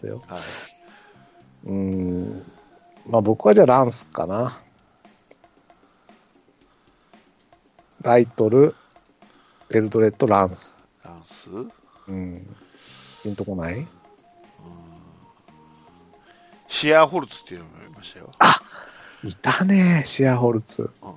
[0.00, 0.22] ったよ。
[0.26, 0.40] はい。
[1.64, 2.42] うーん。
[3.08, 4.60] まあ僕はじゃあランスかな。
[8.02, 8.74] ライトル、
[9.70, 10.78] エルドレッド、ランス。
[11.04, 11.50] ランス？
[12.08, 12.56] うん。
[13.22, 13.86] ピンとこない？
[16.68, 18.30] シアーホルツっていうのもいましたよ。
[19.22, 20.90] いたね、シアホルツ。
[21.02, 21.14] うん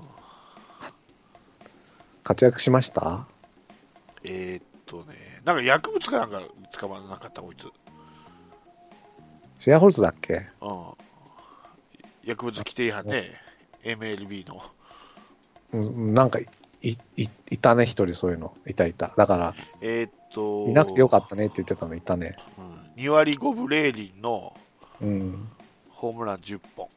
[2.25, 3.27] 活躍しました？
[4.23, 6.41] えーっとね、なんか薬物かなんか
[6.71, 7.65] 捕まらなかった、こいつ。
[9.63, 10.45] シアホルツだっけ？
[10.59, 10.83] うん。
[12.25, 13.31] 薬物規定違反ね、
[13.85, 14.61] MLB の。
[15.71, 16.47] うん、なんかい、
[16.81, 18.53] い、いいたね、一人そういうの。
[18.67, 19.13] いたいた。
[19.15, 22.35] だから、えーっと、いなくてよかったねって言ってたのいたね。
[22.57, 22.61] う
[22.99, 24.53] ん、2割5分0厘の
[24.99, 25.47] うん。
[25.91, 26.89] ホームラン10本。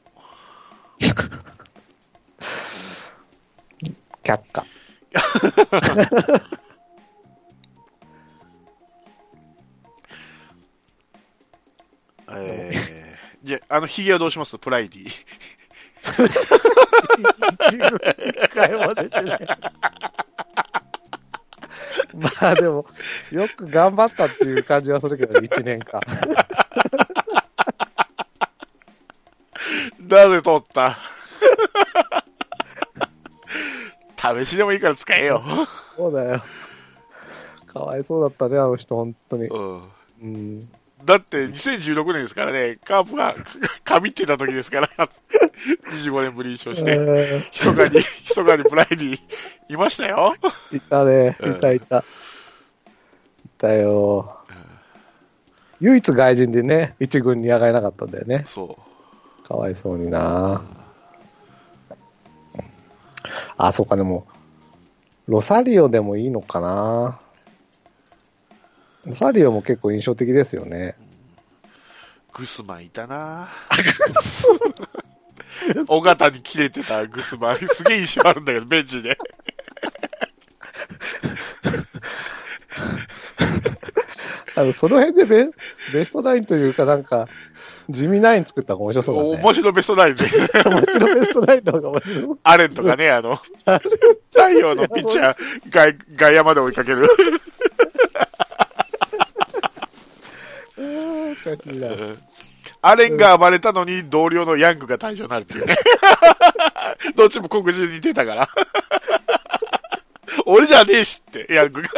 [4.24, 4.66] 却下。
[12.30, 14.58] えー、じゃあ、あの、ヒゲはどうします？
[14.58, 15.06] プライディ。
[15.06, 15.24] 一
[18.54, 19.46] 回も出てない。
[22.14, 22.86] まあでも、
[23.30, 26.00] よく頑張ったっていう感じはするけど、1年間。
[30.08, 30.96] なぜ取った？
[34.44, 35.42] 試しでもいいから使えよ。
[35.96, 36.42] そうだよ。
[37.66, 39.46] かわいそうだったね、あの人、本当に。
[39.48, 39.82] うん。
[40.22, 40.68] うん。
[41.06, 43.40] だって2016年ですからね、カープがか
[43.84, 44.88] 神ってた時ですから、
[45.92, 49.18] 25年ぶりに優勝して、え密かに、密かにプライディ
[49.68, 50.34] いましたよ。
[50.72, 51.98] ーいたね、うんいたいた。
[51.98, 52.02] い
[53.56, 54.36] たよ。
[55.80, 58.44] 唯一外人でね、一軍に上がれなかったんだよね。
[58.48, 58.76] そ
[59.46, 60.60] かわいそうにな
[63.56, 64.26] あ、そうか、でも、
[65.28, 67.25] ロサリオでもいいのかなロ
[69.14, 70.96] サリオも結構印象的ですよね。
[72.34, 72.40] う。
[72.40, 73.48] グスマンいたな
[75.88, 77.56] 尾形に切れてたグスマン。
[77.56, 79.16] すげえ印象あるんだけど、ベンチで。
[84.56, 85.50] あの、その辺でベ
[85.92, 87.28] ベストナインというかなんか、
[87.88, 89.42] 地味ナイン作った方が面白そうだね。
[89.42, 90.24] 面白ベストナインで。
[90.24, 92.38] 面白いベストナインの方が面白い。
[92.42, 95.36] アレンとかね、あの、太陽のピッチャー、
[95.70, 97.06] 外外野まで追いかける。
[97.06, 97.40] あーおかしいな
[102.82, 105.76] アレンが暴れたのに同僚のヤングが退場になるっていうね。
[107.16, 108.48] どっちも黒人に出たから。
[110.44, 111.88] 俺じゃねえしって、ヤングが。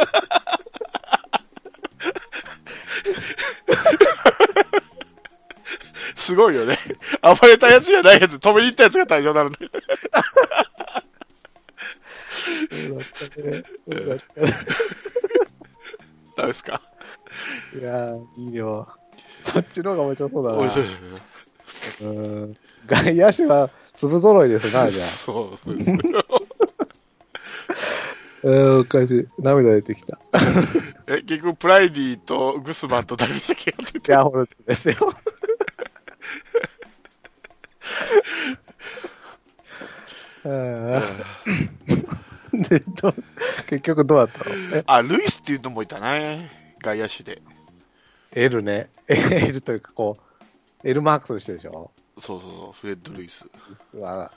[6.15, 6.77] すごいよね。
[7.21, 9.71] 暴れたやつじゃないやつ、止めに行ったやつが退場になるんだよ。
[16.49, 16.81] ですか
[17.73, 18.68] いやー、いいよ。
[19.63, 20.57] そっちの方が面白そうだな。
[20.57, 20.87] 面白い。
[22.01, 22.05] う
[22.47, 22.55] ん。
[22.87, 25.07] 外野手は粒揃いですな、 じゃあ。
[25.07, 25.91] そうそうです。
[28.41, 29.27] うん、おかしい。
[29.39, 30.17] 涙出てきた。
[31.07, 34.95] え、結局、プライディとグスマンと誰でしたっけやっていや、ホルツですよ。
[40.45, 41.03] うん
[42.63, 43.13] で、どう
[43.67, 44.55] 結局どうだったの？
[44.77, 46.49] え、あ、ルイスっていうのもいたね。
[46.81, 47.41] 外野手で。
[48.31, 48.89] L ね。
[49.09, 50.17] L というか、こ
[50.83, 51.91] う、L マークする人でしょ？
[52.21, 53.43] そうそうそう、フレッド・ルイス。
[53.43, 54.31] ルイスは、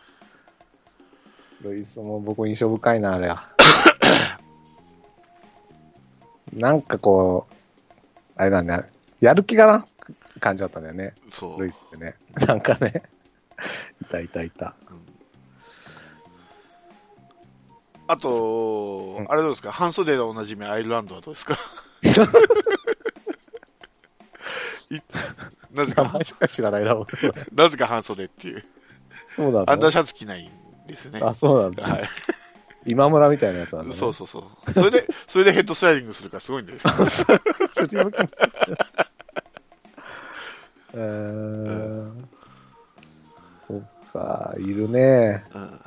[1.60, 3.48] ルイスも僕印象深いな、あれは。
[6.54, 7.54] なんかこう、
[8.36, 8.84] あれなんだ、
[9.20, 9.86] やる気がな
[10.40, 11.60] 感じだったんだよね、そう。
[11.60, 12.14] ルイスってね。
[12.46, 13.02] なんかね、
[14.00, 14.74] いたいたいた。
[18.08, 19.70] あと、うんあれどうですか？
[19.72, 21.54] 半袖でおなじみアイルランドはどうですか？
[22.02, 22.08] い
[25.72, 27.12] なぜかしか知らないな、僕。
[27.54, 28.64] なぜか半袖っていう。
[29.36, 29.90] そうなんアンダーだ。
[29.90, 30.50] シャツ着ないん
[30.86, 31.20] ですよね。
[31.22, 31.84] あ、そうなんだ。
[31.84, 32.02] はい。
[32.84, 33.94] 今村みたいなやつなんだ、ね。
[33.94, 34.72] そうそうそう。
[34.72, 36.92] それで、それでヘッドスライディングするからすごいんですよ。
[37.70, 38.28] そっち向きに
[40.94, 42.12] えー、
[43.66, 45.44] そっか、いるね。
[45.54, 45.80] うん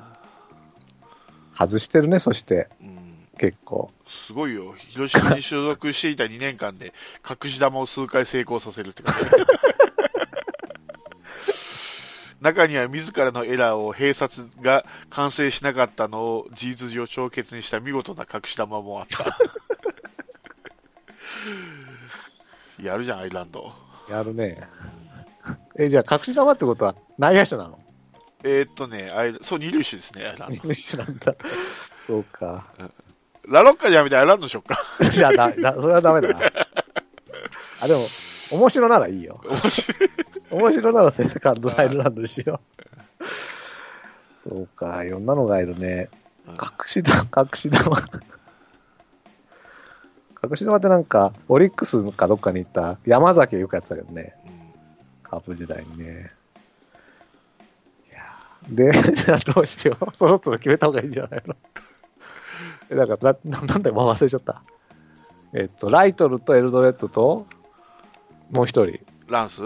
[1.58, 2.95] 外してるね、そして、うん
[3.38, 3.92] 結構。
[4.08, 4.74] すごいよ。
[4.74, 6.94] 広島に所属していた2年間で、
[7.30, 9.20] 隠し玉を数回成功させるって感じ。
[12.42, 19.26] 中には自らのエラーを併殺が完成しなかったのを事実上帳決にした見事な隠し玉もあった。
[22.84, 23.74] やるじゃん、アイランド。
[24.10, 24.62] やるね。
[25.78, 27.80] え、じゃあ、隠し玉ってことは内野手なの？
[28.44, 30.56] えーっとね、アイそう、二塁手ですね、アイランド。
[30.56, 31.36] 二塁手なんだ。
[32.06, 32.68] そうか。
[33.48, 34.78] ラロッカじゃ やめてアイランドにしよっか。
[35.12, 36.40] じゃあ、だ、だ、それはダメだな。
[37.82, 38.02] あ、でも、
[38.52, 39.42] 面白ならいいよ。
[39.48, 40.10] 面白い。
[40.52, 42.62] 面白ならセカンドアイルランドにしよ
[44.46, 44.50] う。
[44.50, 46.10] そうか、いろんなのがいるね。
[46.48, 46.56] 隠
[46.86, 47.98] し玉、隠し玉。
[50.44, 54.36] 隠し玉ってなんか、オリックスかどっかに行った山崎がよくやってたけどね。
[54.48, 54.56] うん
[55.24, 56.32] カープ時代にね。
[58.70, 60.16] で、 じゃあどうしよう。
[60.16, 61.56] そろそろ決めた方がいいんじゃないの？
[61.56, 61.56] え、
[62.90, 64.62] だから、な なんだよ、忘れちゃった。
[65.54, 67.48] えっと、ライトルとエルドレッドと、
[68.52, 69.00] もう一人。
[69.28, 69.62] ランス？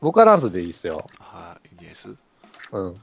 [0.00, 1.06] 僕はランスでいいっすよ。
[1.18, 2.14] はい、イニエス？
[2.72, 2.94] うん。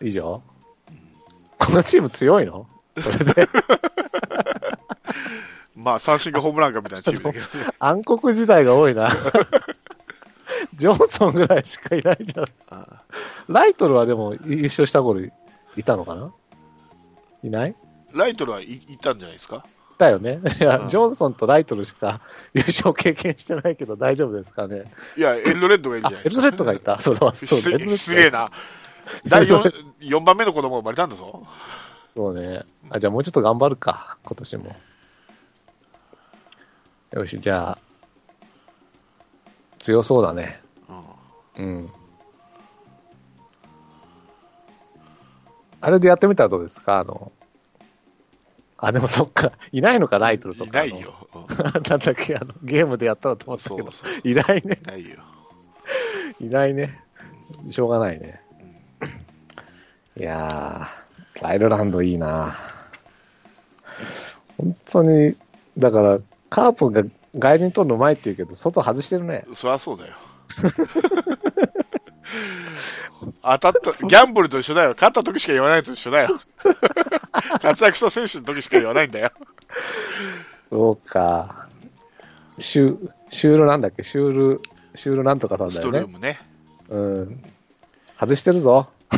[0.00, 0.42] 以上？
[1.58, 2.68] このチーム強いの？
[3.00, 3.48] それで、
[5.74, 7.70] まあ、三振がホームランかみたいなチームだけどね。
[7.80, 9.10] 暗黒時代が多いな。
[10.74, 12.46] ジョンソンぐらいしかいないじゃん。
[12.70, 13.02] あ
[13.48, 15.30] ライトルはでも優勝した頃い
[15.84, 16.32] たのかな？
[17.42, 17.74] いない？
[18.12, 19.64] ライトルはいいたんじゃないですか？
[19.98, 20.40] だよね。
[20.60, 22.20] いや、うんジョンソンとライトルしか
[22.54, 24.84] 優勝経験してないけど大丈夫ですかね？
[25.16, 26.42] いや、エルドレッドがいるあじゃない、ですか。
[26.46, 27.00] エルドレッドがいた。
[27.02, 28.50] そうだ、そうすげえな。
[29.26, 31.46] 第 4, 4番目の子供が生まれたんだぞ。
[32.16, 32.64] そうね。
[32.90, 34.76] あ、じゃあもうちょっと頑張るか、今年も。
[37.12, 37.78] よし、じゃあ、
[39.86, 40.60] 強そうだね。
[41.56, 41.90] うんうん。
[45.80, 46.98] あれでやってみたらどうですか？
[46.98, 47.30] あの、
[48.78, 50.84] あ、でもそっか、いないのか、ライトルとか。
[50.84, 51.14] いないよ。
[51.88, 54.28] なんだっけ、あの、ゲームでやったらと思ったけど、そうそう。
[54.28, 54.76] いないね。
[54.82, 55.16] いないよ。
[56.40, 57.00] いないね。
[57.70, 58.40] しょうがないね。
[60.18, 62.56] いやー、アイルランドいいな
[64.58, 65.36] 本当に、
[65.78, 66.18] だから、
[66.50, 69.44] カープが外人取るのうまいって言うけど、外外してるね。
[69.54, 70.14] そりゃそうだよ。
[73.42, 74.90] 当たった、ギャンブルと一緒だよ。
[74.90, 76.36] 勝った時しか言わないと一緒だよ。
[77.62, 79.30] 活躍した選手の時しか言わないんだよ。
[80.70, 81.66] そうか。
[82.58, 84.02] シュシュールなんだっけ？
[84.04, 84.60] シュール、
[84.94, 86.00] シュールなんとかさんだスよね。
[86.00, 86.40] トルームね。
[86.88, 87.42] うん。
[88.18, 88.88] 外してるぞ。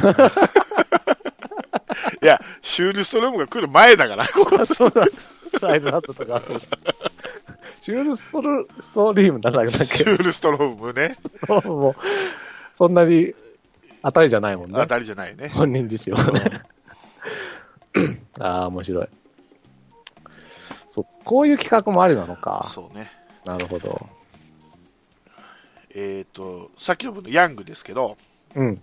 [2.23, 4.25] いや、シュールストルームが来る前だから。
[4.67, 5.07] そうだ。
[5.63, 6.43] アイルランドとか。
[7.89, 11.15] シュールストルストリームなんだっけシュールストロームね。
[11.65, 11.95] もう、
[12.75, 13.33] そんなに
[14.03, 14.87] 当たりじゃないもんね当。
[14.87, 15.49] たりじゃないね。
[15.49, 16.61] 本人自身はね。
[18.41, 19.09] ああ、面白い。
[20.91, 22.71] そう、こういう企画もありなのか。
[22.75, 23.11] そうね。
[23.47, 24.07] なるほど。
[25.95, 28.19] えっ、と、さっきの分のヤングですけど、
[28.55, 28.83] うん。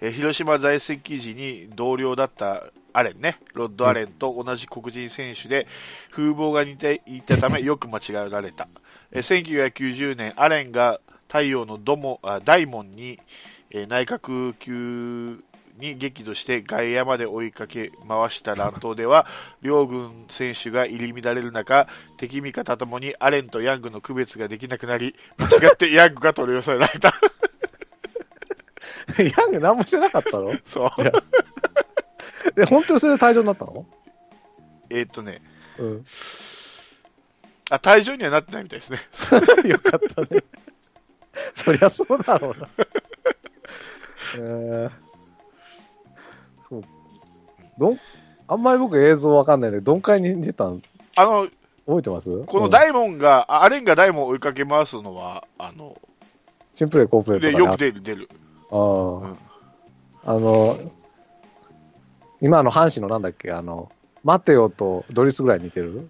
[0.00, 5.66] えー広島在籍時に同僚だったアレンね、ロッド・アレンと同じ黒人選手で、
[6.10, 8.68] 風貌が似ていたため よく間違えられた。
[9.12, 13.18] えー1990年、アレンが太陽のドモあ大門に、
[13.70, 15.42] えー内角球
[15.78, 19.26] に激怒して外野まで追いかけ回した乱闘では、
[19.62, 21.88] 両軍選手が入り乱れる中、
[22.18, 27.12] 敵味方ともにアレンとヤングの区別ができなくなり、間違ってヤングが取り寄せられた。
[29.18, 30.52] ヤング何もしてなかったの？
[30.64, 30.90] そう。
[32.58, 33.86] え、本当にそれで退場になったの？
[34.90, 35.40] えーっとね、
[35.78, 36.04] うん。
[37.70, 38.98] あ、退場にはなってないみたいですね。
[39.68, 40.42] よかったね。
[41.54, 42.68] そりゃそうだろうな。
[44.36, 44.90] えー、
[46.60, 46.82] そう。
[47.78, 47.98] どん、
[48.48, 50.80] あんまり僕映像わかんないんで、どんくらいに出たの
[51.16, 51.48] あの、
[51.86, 52.44] 覚えてます？
[52.44, 55.96] この大門が、あアレンが大門を追いかけ回すのは、あの、
[56.74, 58.28] シンプレー、コープレーで、とかよく出る、出る。
[58.70, 58.76] あ
[60.24, 60.78] あ、あの、
[62.42, 63.90] 今の阪神のなんだっけ、あの、
[64.24, 66.08] マテオとドリスぐらい似てる？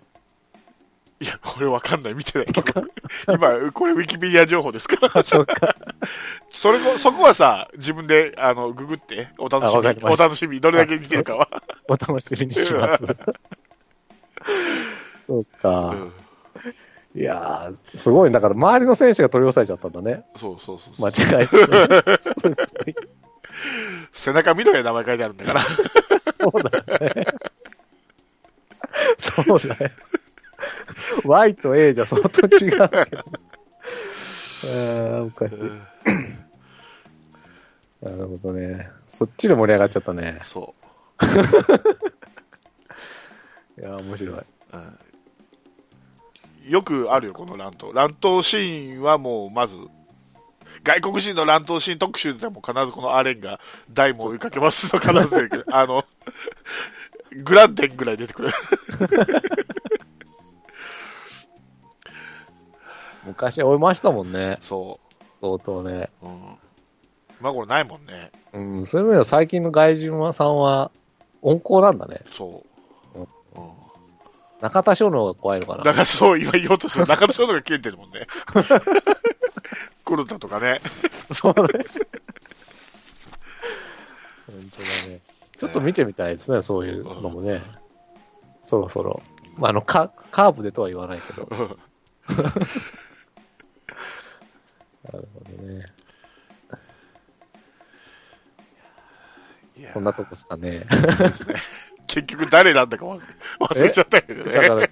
[1.20, 2.82] いや、これわかんない、見てないけど。
[3.30, 5.10] 今、これウィキペディア情報ですから。
[5.20, 5.76] あ、そうか。
[6.50, 11.48] それも、そこはさ、自分で、あの、ググって、お楽しみお楽しみ、どれだけ似てるかは。
[11.86, 13.04] お楽しみにします。
[15.28, 15.70] そうか。
[15.90, 16.12] うん
[17.14, 18.32] いやー、すごい。
[18.32, 20.24] だから周りの選手が取り押さえちゃったんだね。
[20.34, 21.10] そうそうそうそう。
[21.26, 21.56] 間違えて。
[24.12, 25.60] 背中見ろよ、名前書いてあるんだから。
[26.42, 26.84] そうだよ
[27.14, 27.26] ね。
[29.18, 29.90] そうだよ。
[31.24, 32.84] Y と A じゃ相当違うけど。
[34.64, 35.60] あーおかしい。
[38.04, 38.90] なるほどね。
[39.08, 40.40] そっちで盛り上がっちゃったね。
[40.44, 40.74] そ
[43.78, 44.36] いやー、面白い。
[44.36, 44.44] う。
[44.72, 44.98] うん
[46.64, 47.92] よくあるよ、この乱闘。
[47.92, 49.74] 乱闘シーンはもう、まず、
[50.82, 53.60] 外国人の乱闘シーン特集でも必ずこのアレンが
[53.90, 55.66] 大門を追いかけますと必ず出てくる。
[55.70, 56.04] あの、
[57.44, 58.48] グランデンぐらい出てくる。
[63.24, 64.58] 昔追いましたもんね。
[64.60, 64.98] そ
[65.40, 66.10] 相当ね。
[66.22, 66.26] う。
[66.26, 66.58] うん。
[67.40, 68.32] まあこれないもんね。
[68.52, 70.90] うん、そういう意味では最近の外人はさんは
[71.42, 72.22] 温厚なんだね。
[72.36, 72.64] そ
[73.14, 73.18] う。
[73.20, 73.28] うん。
[74.60, 75.84] 中田翔の方が怖いのかな。
[75.84, 78.26] だからそう、今言おうとした中田翔のが切れてるもんね。
[80.04, 80.80] 黒田とかね。
[81.32, 81.62] そうね。
[84.46, 85.20] 本当だね。
[85.58, 87.62] ちょっと見てみたいですね、そういうのもね。
[88.64, 89.22] そろそろ。
[89.56, 91.46] まあ、あの、カカーブでとは言わないけど。
[92.32, 92.38] な
[95.18, 95.86] るほどね。
[99.94, 100.86] こんなとこですかね。
[102.06, 103.20] 結局誰なんだか忘
[103.58, 104.90] 忘れちゃったけどね。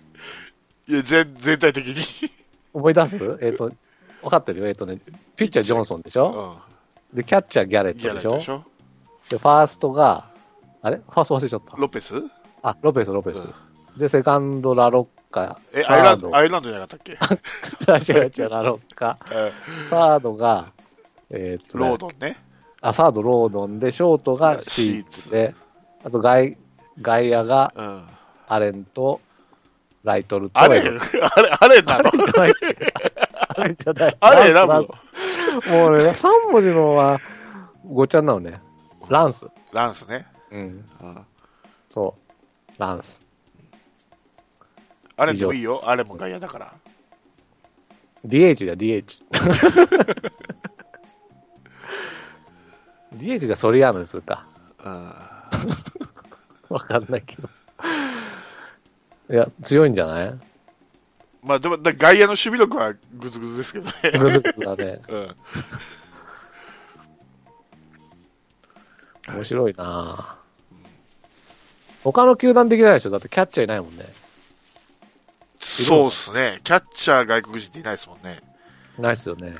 [0.88, 2.30] いや、全、全体的に。
[2.72, 3.38] 思い出す？
[3.40, 3.72] えっ、と、
[4.22, 4.68] 分かってるよ。
[4.68, 4.98] えっ、とね、
[5.36, 6.56] ピッチャージョンソンでしょ？
[7.12, 8.32] うで、キャッチャーギャレットでしょ？
[8.32, 8.64] ラでしょ？
[9.30, 10.26] で、ファーストが、
[10.82, 10.96] あれ？
[10.96, 11.76] ファースト忘れちゃった。
[11.76, 12.14] ロペス
[12.62, 13.38] あ、ロペス、ロペス。
[13.38, 13.54] うん
[13.96, 15.58] で、セカンド、ラロッカ。
[15.72, 17.16] え、アイランド、アイルランドじゃなかったっ
[18.06, 18.12] け？
[18.12, 19.18] 違う違う、ラロッカ。
[19.28, 19.88] うん。
[19.90, 20.66] サードが、
[21.28, 22.36] えーっとね、ロードンね。
[22.80, 25.56] あ、サード、ロードンで、ショートがシーツで、
[26.04, 26.56] あと外、
[27.02, 28.06] 外野がうん。
[28.46, 29.20] アレンと、
[30.04, 30.78] ライトルと、あれ
[31.36, 32.10] あれ、あれなの
[33.56, 34.16] あれじゃない。
[34.20, 34.88] あれ選ぶの
[35.62, 37.18] スもうね、3文字のは、
[37.86, 38.60] ごっちゃになるね。
[39.08, 39.46] ランス。
[39.72, 40.26] ランスね。
[40.52, 40.60] うん。
[41.02, 41.26] うん。
[41.88, 42.72] そう。
[42.78, 43.20] ランス。
[45.16, 45.82] あれでもいいよ。
[45.84, 46.72] あれも外野だから。
[48.26, 49.22] DH だ、DH。
[53.16, 54.46] DH じゃソリアーノにするか。
[54.84, 55.12] うん。
[56.70, 57.48] わかんないけど。
[59.30, 60.38] いや、強いんじゃない？
[61.42, 63.92] まあでも、だ外野の守備力はグズグズですけどね。
[64.18, 65.00] グズグズだね。
[65.08, 65.36] うん。
[69.34, 70.40] 面白いなぁ
[72.02, 73.10] 他の球団できないでしょ？
[73.10, 74.04] だってキャッチャーいないもんね。
[75.60, 76.60] そうっすね。
[76.64, 78.42] キャッチャー外国人っていないですもんね。
[78.98, 79.48] ないっすよね。
[79.48, 79.56] うん。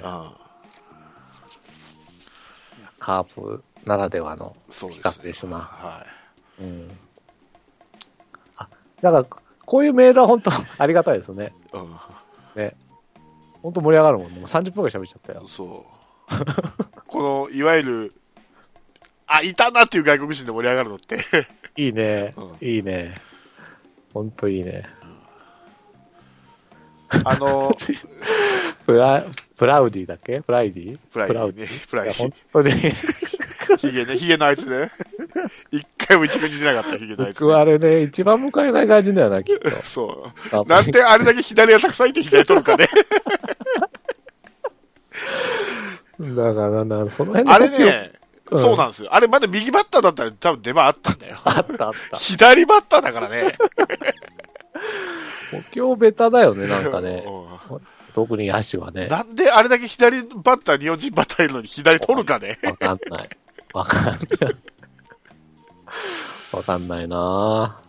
[2.99, 5.59] カープならではのそうです、企画ですな。
[5.59, 6.05] は
[6.61, 6.91] うん。
[8.57, 8.69] あ、
[9.01, 9.27] だから、
[9.71, 11.53] こういうメールは本当ありがたいですね。
[11.73, 11.77] い。
[11.77, 11.91] うん。
[12.57, 12.75] ね。
[13.63, 14.41] 本当盛り上がるもんね。
[14.41, 15.47] もう30分ぐらい喋っちゃったよ。
[15.47, 15.87] そ
[16.29, 17.05] う。
[17.07, 18.15] この、いわゆる、
[19.29, 21.19] あ、いたなっていう外国人で盛り上がるのって。
[21.77, 22.69] いいねうん。
[22.69, 23.15] いいね。
[24.13, 24.89] 本当いいね。
[27.25, 27.73] あの、
[28.87, 29.25] プラ、
[29.57, 30.41] プラウディだっけ？
[30.41, 30.99] プライディ？
[31.13, 31.69] プライディね。
[31.89, 32.35] プライデいや本ィ。
[32.53, 32.73] 当に。
[33.79, 34.91] ヒゲね、ヒゲのあいつね。
[35.71, 39.71] 一回も一軍に出なかったヒゲ僕はあれね、一番迎えない外人だよな、きっと。
[39.85, 40.67] そう。
[40.67, 42.89] なんであれだけ左がたくさんいて左取るかね。
[46.21, 48.21] だからな、その辺のあれね、うん
[48.53, 49.15] そうなんですよ。
[49.15, 51.39] あれまだ右バッターだったら多分出番あったんだよ。
[51.45, 52.17] あったあった。
[52.17, 53.55] 左バッターだからね。
[55.53, 57.25] 補強ベタだよね、なんかね。
[57.71, 57.81] う
[58.13, 59.09] 特に野手はねん。
[59.09, 62.59] なんであれだけ左バッター、日本人バッターいるのに左取るかね。
[62.65, 63.31] わかんない。
[63.73, 64.19] わかんない。
[66.53, 67.81] わかんないな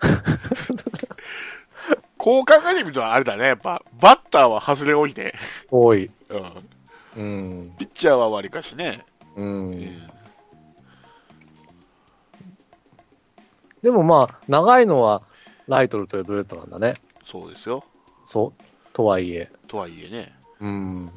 [2.18, 3.44] こう考えてみるとあれだね。
[3.44, 5.32] やっぱ、バッターは外れ多いね。
[5.70, 6.10] 多い。
[7.16, 7.22] うん。
[7.22, 7.22] う
[7.62, 7.74] ん。
[7.78, 9.04] ピッチャーは割りかしね。
[9.36, 9.42] う。
[9.42, 10.02] うんん
[13.82, 15.22] でもまあ、長いのは
[15.68, 16.94] ライトルとエドレッドなんだね。
[17.24, 17.84] そうですよ。
[18.26, 18.62] そう。
[18.92, 19.50] とはいえ。
[19.68, 20.34] とはいえね。
[20.60, 21.10] うん。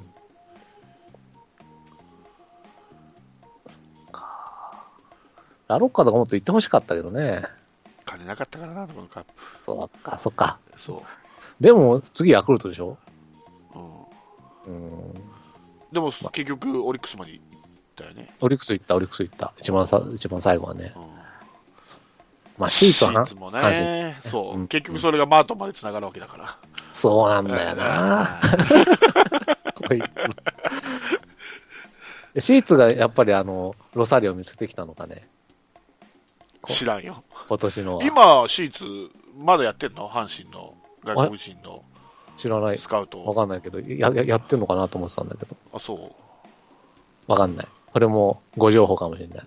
[5.69, 7.43] ラロッカとかもっと言ってほしかったけどね。
[8.05, 9.29] 金なかったからな、このカップ。
[9.63, 10.57] そうか、そっか。
[10.77, 11.03] そ
[11.61, 12.97] でも、次ヤクルトでしょ？
[13.75, 13.79] う。
[14.67, 15.01] うん。
[15.01, 15.13] うん。
[15.93, 17.45] でも、結局、オリックスまで行っ
[17.95, 18.33] たよね。
[18.41, 19.53] オリックス行った、オリックス行った。
[19.59, 20.91] 一番さ、一番最後はね。
[20.95, 21.03] うん
[22.57, 23.25] まあ、シーツはな。
[23.25, 24.17] シーツもね。
[24.29, 24.63] そうう。
[24.63, 26.57] ん結局それがマートンまで繋がるわけだから。
[26.91, 28.41] そうなんだよな。
[29.87, 30.01] こい
[32.35, 32.43] つ。
[32.43, 35.29] シーツがやっぱりあの、ロサリオ見せてきたのかね？
[36.73, 37.23] 知らんよ。
[37.47, 38.03] 今年のは。
[38.03, 38.85] 今、シーツ、
[39.37, 40.09] まだやってんの？
[40.09, 41.83] 阪神の外国人の
[42.37, 42.77] 知らない。
[42.77, 43.33] スカウわト。
[43.33, 45.55] かんないけど、や、ややってんのかなと思ってたんだけど。
[45.73, 46.11] あ、そう。
[47.31, 47.67] わかんない。
[47.91, 49.45] これもご情報かもしれない。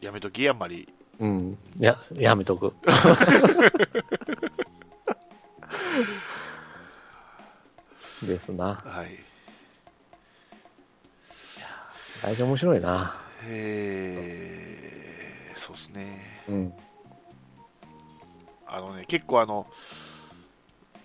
[0.00, 0.88] やめとき、あんまり。
[1.20, 1.58] うん。
[1.78, 2.74] や、やめとく。
[8.26, 8.74] ですな。
[8.84, 9.18] はい。
[12.22, 13.16] 大丈面白いな。
[13.44, 14.41] えー、そうですね。
[16.52, 16.72] うん。
[18.66, 19.66] あのね、結構あの、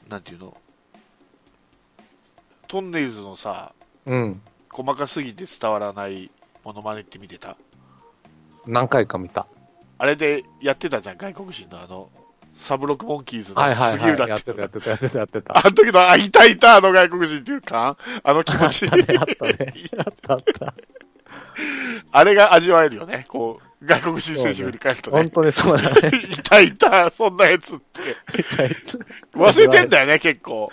[0.10, 0.56] なんていうの、
[2.68, 3.74] トンネルズのさ、
[4.06, 4.42] うん。
[4.70, 6.30] 細かすぎて伝わらない
[6.64, 7.58] モノマネって見てた？
[8.66, 9.48] 何回か見た。
[9.98, 12.10] あれでやってたじゃん、外国人のあの、
[12.56, 13.62] サブロックモンキーズの。
[13.64, 15.58] 杉浦っやってやってた、やってた、やってた。
[15.58, 18.86] あの時の、あ、いたいた、あの外国人っていうか、あの気持ち。
[18.86, 19.74] あったね、あったね。
[20.28, 20.74] あった。
[22.12, 23.26] あれが味わえるよね。
[23.28, 25.30] こう、外国人選手振り返るとね本。
[25.30, 26.12] 当にそうだね。
[26.32, 28.02] いたいた、そんなやつって。
[29.34, 30.72] 忘れてんだよね、結構。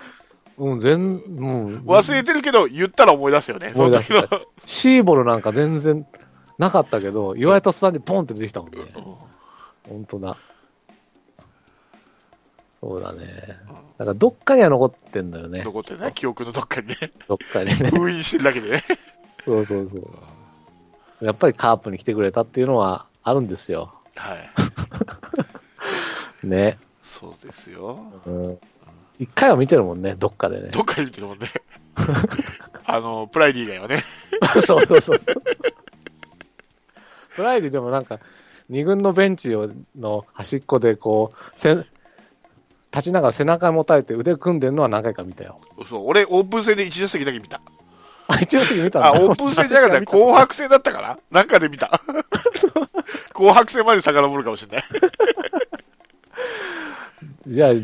[0.57, 1.77] うん、全、うん。
[1.87, 3.73] 忘れてるけど、言ったら思い出すよね。
[3.75, 4.03] そい出の。
[4.65, 6.07] シーボルなんか全然
[6.59, 8.79] なかったけど、言われた途端にポンって出てきたもんね。
[8.97, 9.35] うん
[9.89, 10.37] 本当だ。
[12.81, 13.27] そうだね。
[13.99, 15.63] だからどっかには残ってんだよね。
[15.63, 16.97] 残ってるね、記憶のどっかにね。
[17.29, 17.91] どっかにね。
[17.91, 18.85] 封印してるだけでね。
[19.45, 20.11] そうそうそう。
[21.27, 23.95] やっぱりカープに来てくれたっていうのはあるんですよ。
[24.17, 24.51] はい。
[26.47, 26.79] ね。
[27.03, 27.99] そうですよ。
[28.27, 28.59] うん。
[29.19, 30.69] 一回は見てるもんね、どっかでね。
[30.69, 31.49] どっかで見てるもんね。
[32.87, 34.03] あの、プライディ以外はね。
[34.67, 35.21] そうそうそう。
[37.35, 38.19] プライディでもなんか、
[38.69, 41.87] 二軍のベンチをの端っこでこう、せん
[42.95, 45.61] 立ちながら背中持たれて腕組んでるのは何回か見たよ。
[45.89, 47.61] そう、俺、オープン戦で1打席だけ見た。
[48.29, 50.07] あ、一応見たんだあ、オープン戦じゃなかった。
[50.07, 51.19] 紅白戦だったかな？
[51.31, 52.01] なんかで見た。
[53.35, 54.85] 紅白戦まで遡るかもしれない。
[57.47, 57.83] じゃあ、い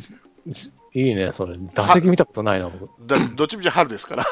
[0.94, 1.56] いね、それ。
[1.74, 2.90] 打席見たことないな、僕。
[3.06, 4.24] だどっちみち春ですから。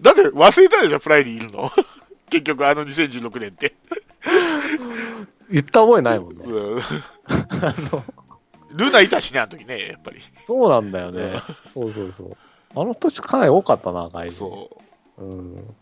[0.00, 1.70] だって忘れたでしょ、プライディいるの？
[2.28, 3.74] 結局あの2016年って。
[5.48, 6.42] 言った覚えないもんね。
[6.44, 6.82] うん
[8.76, 10.20] ルナいたしね、あの時ね、やっぱり。
[10.46, 11.40] そうなんだよね。
[11.66, 12.36] そうそうそう。
[12.74, 14.38] あの年かなり多かったな、外人。
[14.38, 14.78] そ
[15.18, 15.24] う。
[15.24, 15.74] うん。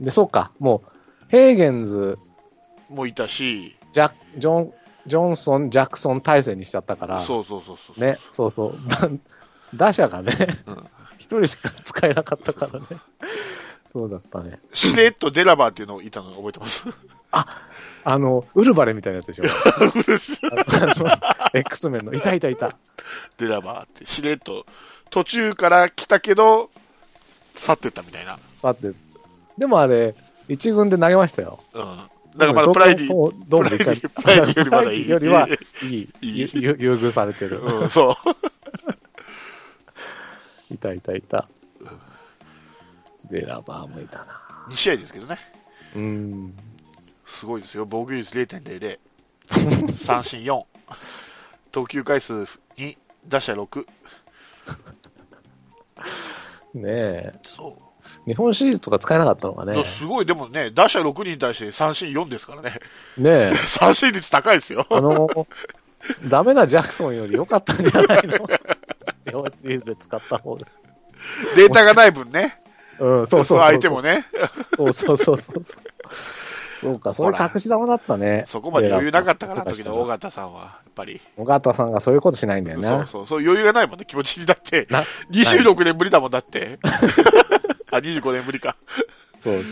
[0.00, 0.50] で、そうか。
[0.58, 0.90] もう、
[1.28, 2.18] ヘーゲンズ、
[2.88, 4.72] もいたし、ジャジョン、
[5.06, 8.00] ジョンソン、ジャクソン体制にしちゃったから、そうそうそうそう。
[8.00, 8.88] ね、そうそう。
[8.88, 9.08] だ
[9.74, 10.32] 打者がね
[10.66, 10.84] うん、
[11.18, 12.86] 一、人しか使えなかったからね。
[13.92, 14.58] そうだったね。
[14.72, 16.84] しれっとデラバーっていうのいたの覚えてます？
[17.30, 17.62] あ
[18.16, 19.44] の、ウルヴァリンみたいなやつでしょ。
[21.52, 22.14] X メンの。
[22.14, 22.76] いたいたいた。
[23.38, 24.64] デラバーって、しれっと、
[25.10, 26.70] 途中から来たけど、
[27.56, 28.38] 去ってったみたいな。
[28.56, 28.92] さて、
[29.58, 30.14] でもあれ、
[30.48, 31.60] 一軍で投げましたよ。
[31.74, 32.08] うん。
[32.36, 33.08] だからまだプライディ、
[33.48, 35.48] プライディプライディよりまだいいよりは
[35.82, 36.08] いい。
[36.22, 37.60] 優遇されてる。
[37.60, 38.14] うん、そう。
[40.72, 41.48] いたいたいた。
[43.30, 44.40] デラバーもいたな。
[44.70, 45.38] 2試合ですけどね。
[45.96, 46.54] うん。
[47.28, 47.86] すごいですよ。
[47.88, 48.98] 防御率0.00。
[49.94, 50.62] 三振4。
[51.70, 52.32] 投球回数
[52.76, 52.96] 2、
[53.28, 53.86] 打者6。
[56.74, 57.32] ねえ。
[57.46, 57.82] そう。
[58.26, 59.84] 日本シリーズとか使えなかったのがね。
[59.84, 62.80] すごい、でもね、打者6人に対して三振4ですからね。
[63.16, 63.54] ねえ。
[63.66, 64.86] 三振率高いですよ。
[64.90, 65.28] あの、
[66.24, 68.46] ダメなジャクソンより良かったんじゃないの？
[69.26, 70.66] 日本シリーズで使った方が。
[71.56, 72.60] データがない分ね。
[72.98, 73.60] うん、そうそうそう。
[73.60, 74.26] 相手もね。
[74.76, 75.62] そうそうそうそう。
[76.80, 78.44] そうか、そういう隠し玉だったね。
[78.46, 80.60] そこまで余裕なかったから、あの時の尾小形さんは。
[80.60, 81.20] やっぱり。
[81.44, 82.88] 形さんがそういうことしないんだよね。
[82.88, 84.46] そうそう、そう余裕がないもんね、気持ちに。
[84.46, 86.78] だって、な26年ぶりだもんだって。
[87.90, 88.76] あ、25年ぶりか。
[89.40, 89.64] そう。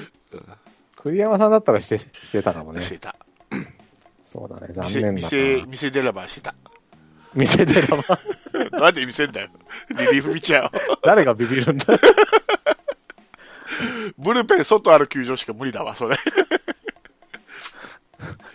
[1.02, 2.80] 栗山さんだったらして、してたかもね。
[2.80, 3.14] してた。
[4.24, 5.66] そうだね、残店、念だ店、な。
[5.66, 6.54] 店デラバーしてた。
[7.34, 8.18] 店でラバ
[8.80, 9.48] なんで見せんだよ。
[9.90, 10.70] リリーフ見ちゃう。
[11.02, 11.86] 誰がビビるんだ？
[14.18, 16.16] ブルペン外ある球場しか無理だわ、それ。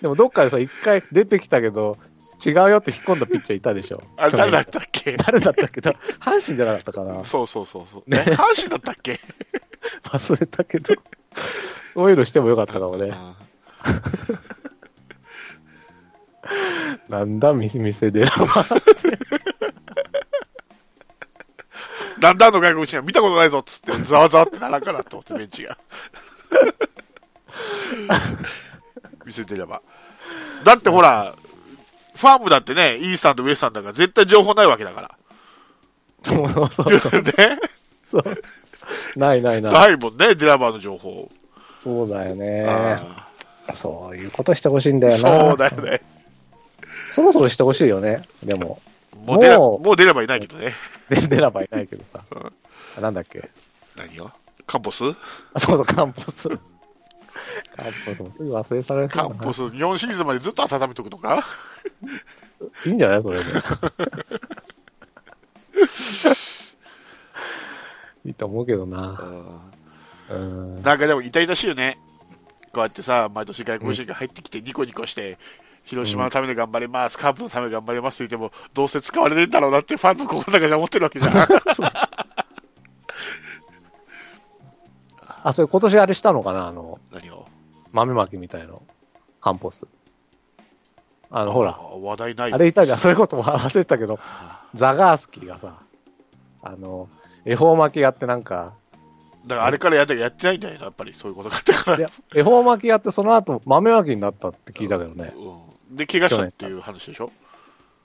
[0.02, 1.98] でもどっかでさ、一回出てきたけど、
[2.44, 4.02] 違うよって引っ込んだピッチャーいたでしょ。
[4.18, 5.12] あれ誰だっ去たっけ？
[5.12, 5.82] 年誰だったっけ？
[5.82, 7.24] ど、阪神じゃなかったかな。
[7.24, 8.10] そうそうそうそう。
[8.10, 9.20] ね、阪神だったっけ？
[10.06, 10.96] 忘れたけど、
[11.94, 13.10] そういうのしてもよかったかもね。
[13.10, 13.36] うん
[17.08, 18.26] なんだ、店店で
[22.20, 25.78] だんだんの外国人は見たことないぞっつって、ざわざわってならんかなと思って、ベンチが。
[29.26, 29.82] 見せてれば。
[30.64, 31.36] だってほら、
[32.16, 35.12] ファームだってね、イースタンとウエスタンだから絶対情報ないわけだから。
[36.24, 37.22] そうそうそう。
[37.22, 37.32] ね？
[38.10, 38.24] そう
[39.16, 39.74] ないないない。
[39.74, 41.32] ないもんね、デラバーの情報。
[41.78, 42.66] そうだよね。
[42.68, 43.28] あ
[43.74, 45.50] そういうことしてほしいんだーよな。
[45.50, 46.02] そうだよね。
[47.10, 48.28] そろそろしてほしいよね。
[48.44, 48.82] でも。
[49.26, 50.74] もう出れもうもう出ればいないけどね。
[51.10, 52.54] で、出らばいないけどさうん。
[52.98, 53.50] あなんだっけ。
[53.96, 54.32] 何よ
[54.68, 55.04] カンポス？
[55.54, 56.50] あ、そうそう、カンポス。
[57.76, 61.44] カンポスもすぐ忘れされるカンポス、日本シリーズまでずっと温めとくのか？
[62.86, 63.44] いいんじゃないそれで。
[68.24, 69.20] いいと思うけどな。
[70.30, 70.82] うん。
[70.84, 71.98] なんかでも痛々しいよね。
[72.72, 75.38] こうやってさ、毎年外国人が入ってきてニコニコして、
[75.84, 81.48] 広島のために頑張ります、カープのために頑張りますって言っても、どうせ使われねえんだろうなってファンの心の中で思ってるわけじゃん。
[85.44, 87.46] あ、それ今年あれしたのかなあの、何を？
[87.92, 88.82] 豆まきみたいの。
[89.42, 89.86] カンポス。
[91.30, 91.72] あの、ほら。
[91.74, 92.54] 話題ない。
[92.54, 93.00] あれいたじゃん。
[93.00, 95.82] それこそ忘れてたけど、 はザガースキーがさ、
[96.64, 97.10] あの、
[97.46, 98.74] 恵方巻きやってなんか、
[99.48, 102.08] だからあれからやってやってないんだよな、やっぱりそういうことがあったから。
[102.36, 105.34] 恵方巻きやって、その後、豆巻きになったって聞いたけどね。
[105.90, 107.32] うん、で、怪我したっていう話でしょ？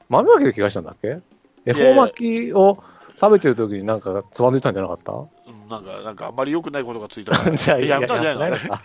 [0.09, 1.18] 豆巻きで怪我したんだっけ？
[1.66, 2.14] 恵方巻
[2.49, 2.83] きを
[3.20, 5.12] 食べてる時になんかつまずいたんじゃなかった？
[5.12, 5.29] うん
[5.69, 7.55] なんか、なんかあんまり良くないことがついたから。
[7.57, 8.83] じゃや、やめたんじゃないのやか。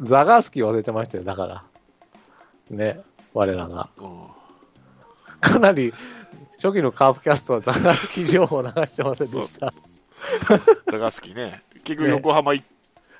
[0.00, 1.64] ザガースキー忘れてましたよ、だから。
[2.70, 3.00] ね、
[3.34, 3.88] 我らが。
[3.98, 4.26] うん
[5.40, 5.92] かなり、
[6.62, 9.72] 初期のカープキャストはザガースキー情報を流してませんでした。
[10.90, 11.64] ザガスキね。
[11.82, 12.66] 結局横浜行っ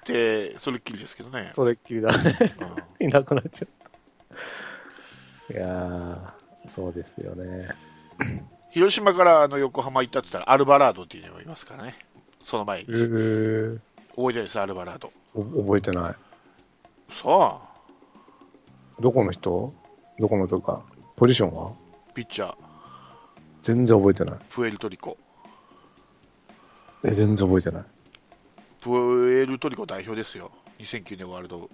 [0.05, 1.51] て、それっきりですけどね。
[1.53, 2.37] それっきりだね。
[3.01, 3.69] うんいなくなっちゃっ
[5.49, 5.55] た。
[5.55, 7.71] いやー、そうですよね。
[8.73, 11.95] 広島からあの横浜行ったって言ったらアルバラードっていうのもいますからね。
[12.45, 12.93] その前にえ。
[12.93, 13.79] ー、
[14.17, 15.13] 覚えてないです、アルバラード。
[15.35, 16.15] お覚えてない。
[17.11, 17.61] さあ、
[18.99, 19.73] どこの人？
[20.19, 20.83] どこのとか、
[21.17, 21.73] ポジションは？
[22.15, 22.55] ピッチャー、
[23.61, 24.41] 全然覚えてない。
[24.49, 25.19] プエルトリコ。
[27.05, 27.85] え、全然覚えてない。
[28.81, 30.51] プエルトリコ代表ですよ。
[30.79, 31.69] 2009年ワールド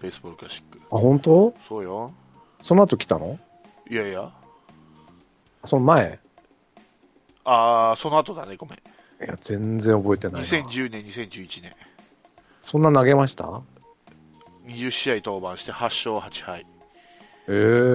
[0.00, 0.80] ベースボールクラシック。
[0.90, 1.54] あ、本当？
[1.68, 2.10] そうよ。
[2.62, 3.38] その後来たの？
[3.90, 4.30] いやいや。
[5.66, 6.18] その前？
[7.50, 8.78] あー、その後だね、ごめん。
[9.24, 10.46] いや、全然覚えてないな。
[10.46, 11.72] 2010年、2011年。
[12.62, 13.62] そんな投げました
[14.66, 16.66] ？20試合登板して8勝8敗。
[17.48, 17.52] ええ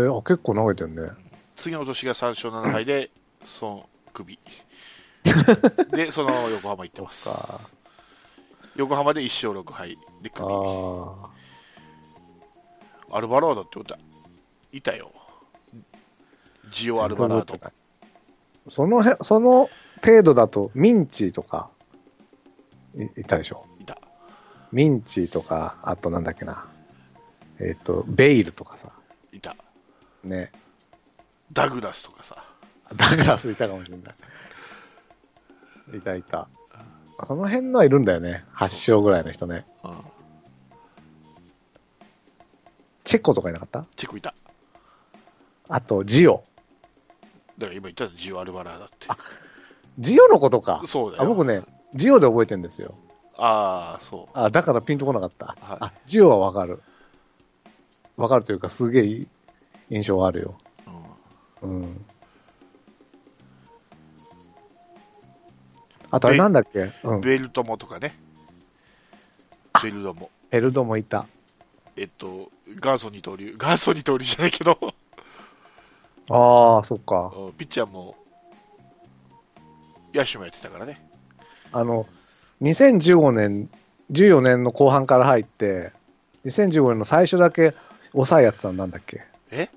[0.10, 1.12] ー、あ、結構投げてんね。
[1.56, 3.12] 次の年が3勝7敗で、
[3.60, 4.40] その首。
[5.92, 7.26] で、その横浜行ってます。
[7.26, 7.62] か。
[8.76, 10.48] 横浜で1勝6敗であ首。
[10.48, 10.50] あ。
[13.18, 14.00] アルバラードって歌
[14.72, 15.12] いたよ。
[16.72, 17.83] ジオアルバラード
[18.68, 19.70] そのへ、その
[20.04, 21.70] 程度だと、ミンチとか、
[22.96, 23.66] いいたでしょ？
[23.80, 23.98] いた。
[24.72, 26.66] ミンチとか、あとなんだっけな。
[27.60, 28.90] えっ、と、ベイルとかさ。
[29.32, 29.56] いた。
[30.24, 30.52] ね。
[31.52, 32.44] ダグラスとかさ。
[32.96, 34.12] ダグラスいたかもしれな
[35.94, 35.98] い。
[35.98, 36.48] いたいた。
[37.28, 38.44] その辺のはいるんだよね。
[38.56, 39.66] 8勝ぐらいの人ね。
[39.84, 39.92] うん。
[43.04, 43.86] チェコとかいなかった？
[43.96, 44.34] チェコいた。
[45.70, 46.44] あと、ジオ。
[47.64, 49.08] だから今言ったのジオアルバラードって。
[50.00, 50.82] ジオのことか。
[50.84, 51.26] あ、そうだよ。
[51.26, 52.96] 僕ね、ジオで覚えてんですよ。
[53.38, 54.38] ああ、そう。
[54.38, 55.46] あ、だからピンとこなかった。
[55.46, 56.82] はいあ、ジオはわかる。
[58.18, 59.28] わかるというか、すげえいい
[59.90, 60.56] 印象があるよ。
[61.64, 62.06] うんうん。
[66.12, 66.92] あとあれなんだっけ？
[67.04, 67.22] うん。
[67.22, 68.14] ベルトモとかね。
[69.82, 70.30] ベルトモ。
[70.52, 71.26] エルドもいた。
[71.96, 73.56] えっと、元祖二刀流。
[73.58, 74.78] 元祖二刀流じゃないけど、
[76.30, 77.32] ああ、そっか。
[77.36, 78.16] うんピッチャーも、
[80.14, 81.06] 野手もやってたからね。
[81.72, 82.08] あの、
[82.62, 83.70] 2015年、
[84.12, 85.92] 14年の後半から入って、
[86.46, 87.74] 2015年の最初だけ
[88.12, 89.22] 抑えやってたのなんだっけ？
[89.52, 89.70] え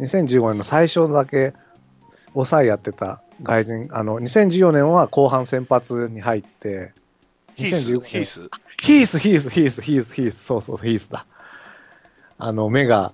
[0.00, 1.52] ?2015 年の最初だけ
[2.32, 6.92] 抑えやってた外人、あの、2014年は後半先発に入って、
[7.56, 8.50] ヒース、2015ヒース。
[8.82, 11.26] ヒース、ヒース、ヒース、ヒース、ヒース、そうそう、ヒースだ。
[12.38, 13.12] あの、目が、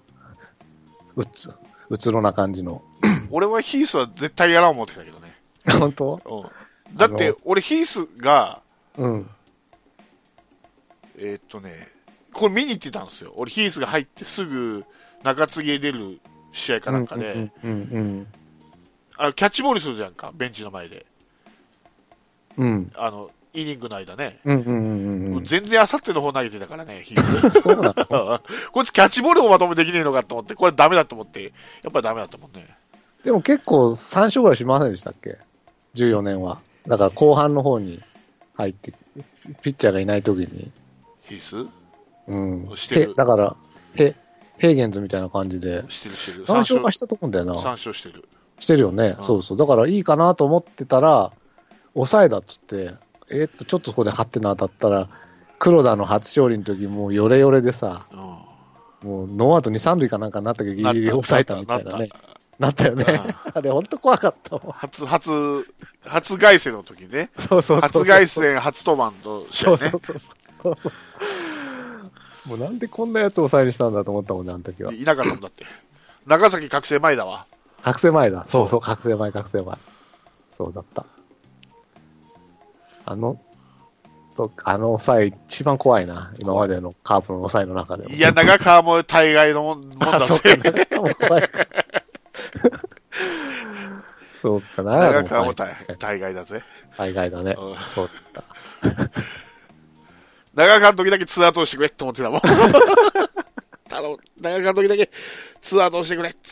[1.16, 1.50] うつ、
[1.88, 2.82] うつろな感じの。
[3.30, 5.34] 俺はヒースは絶対やらん思ってたけどね。
[5.78, 6.20] 本当？
[6.90, 6.96] うん。
[6.96, 8.60] だって、俺ヒースが、
[8.96, 9.30] うん。
[11.16, 11.88] えーっとね、
[12.32, 13.32] これ見に行ってたんですよ。
[13.36, 14.84] 俺ヒースが入ってすぐ
[15.22, 16.20] 中継ぎへ出る
[16.52, 18.26] 試合かなんかで、うん、うん、うん。
[19.16, 21.06] あのキャッチボールするじゃんか、ベンチの前で。
[22.56, 24.38] うん、あの、イニングの間ね。
[24.44, 25.36] うん、うん、うん。
[25.36, 27.60] うん全然あさっての方投げてたからね、ヒース。
[27.60, 28.40] そうなの
[28.72, 31.48] こいつキャッチボールもまともできねえのかと思って、これダメだと思って、や
[31.88, 32.66] っぱりダメだったもんね。
[33.24, 35.38] でも結構3勝ぐらいしませんでしたっけ
[35.94, 36.60] ?14 年は。
[36.86, 38.02] だから後半の方に
[38.54, 38.92] 入って、
[39.62, 40.70] ピッチャーがいない時に。
[41.28, 41.68] ヒース？
[42.26, 42.36] う
[42.72, 42.76] ん。
[42.76, 43.56] してだから、
[43.96, 44.14] へ、
[44.58, 46.44] ヘーゲンズみたいな感じで、してるしてる。
[46.48, 47.70] 何勝かしたと思うんだよ3な。
[47.70, 48.24] 勝してる。
[48.58, 49.14] してるよね。
[49.18, 49.58] うんそうそう。
[49.58, 51.32] だからいいかなと思ってたら、
[51.94, 52.92] 抑えだっつって、
[53.30, 55.08] えーっと、ちょっとそこで張っての当たったら、
[55.58, 58.18] 黒田の初勝利の時もうヨレヨレでさ、うん。
[59.08, 62.08] もうノーアウト2、3塁かなんかになったけどギリギリ抑えたみたいなね。
[62.58, 63.04] なったよね。
[63.52, 64.72] あれ、ほんと怖かったもん。
[64.72, 65.66] 初、初、
[66.04, 67.30] 初凱旋の時ね。
[67.38, 68.04] そうそうそうそう。
[68.04, 70.00] 初凱旋、初登板と試合ねそうそう。
[70.00, 70.18] そう
[70.62, 70.92] そうそう。
[72.48, 74.92] もうなんでこんなやつ抑えにしたんだと思ったもんね、あの時は。
[74.92, 75.64] いなかったもんだって。
[76.26, 77.46] 長崎覚醒前だわ。
[77.82, 78.44] 覚醒前だ。
[78.48, 79.76] そうそう、覚醒前、覚醒前。
[80.52, 81.04] そうだった。
[83.06, 83.40] あの、
[84.36, 86.32] とあの抑え一番怖いな。
[86.38, 88.10] 今までのカープの抑えの中でも。
[88.10, 90.58] いや、長川も大概のもんもんだあ、そうぜ。
[94.42, 94.98] そうかな。
[95.10, 96.62] 長川も大大大概だぜ。
[96.98, 97.56] 大概だね。
[97.58, 98.44] うんそうだっ
[98.82, 99.10] た。
[100.54, 102.40] 長川の時だけツアー通してくれって思ってたもん。
[103.88, 104.18] 頼む。
[104.40, 105.10] 長川の時だけ
[105.62, 106.50] ツアー通してくれって。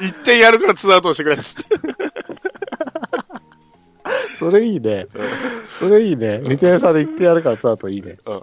[0.00, 2.11] 一点やるからツアー通してくれっつって。
[4.42, 5.06] それいいね。
[5.78, 6.38] それいいね。
[6.38, 8.18] 2点差で1点やるからツーアウトいいね。
[8.26, 8.42] うん。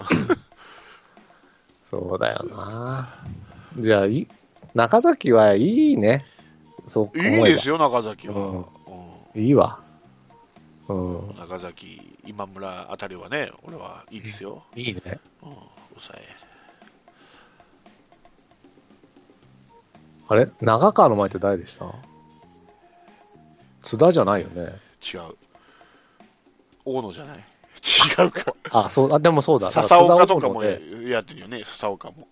[1.90, 3.10] そうだよな。
[3.78, 4.26] じゃあ、い
[4.74, 6.24] 中崎はいいね。
[6.88, 7.76] そういいですよ。
[7.76, 8.66] よ、中崎は。
[9.36, 9.82] いいわ。
[10.88, 11.36] うん。
[11.38, 14.64] 中崎、今村あたりはね、俺はいいですよ。
[14.78, 15.02] いいね。
[15.44, 16.24] うん、抑え。
[20.30, 20.48] あれ？
[20.62, 21.94] 長川の前って誰でした？
[23.82, 24.78] 津田じゃないよね。
[25.04, 25.36] 違う。
[26.86, 27.38] 大野じゃない？
[27.38, 28.56] 違うか。
[28.72, 29.72] あ、そう、あ、でもそうだ。
[29.72, 30.76] 笹岡とかもや
[31.22, 32.28] ってるよね、笹岡も。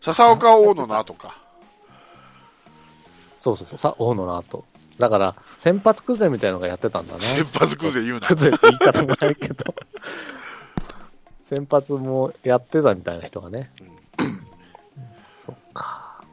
[0.00, 1.40] 笹岡大野の後か。
[3.38, 4.64] そうそうそう、さ大野の後。
[4.98, 7.20] だから、先発崩れみたいのがやってたんだね。
[7.20, 8.26] 先発崩れ言うな。
[8.28, 9.74] 崩れって言い方もないけど。
[11.44, 13.70] 先発もやってたみたいな人がね。
[15.34, 16.24] そっか。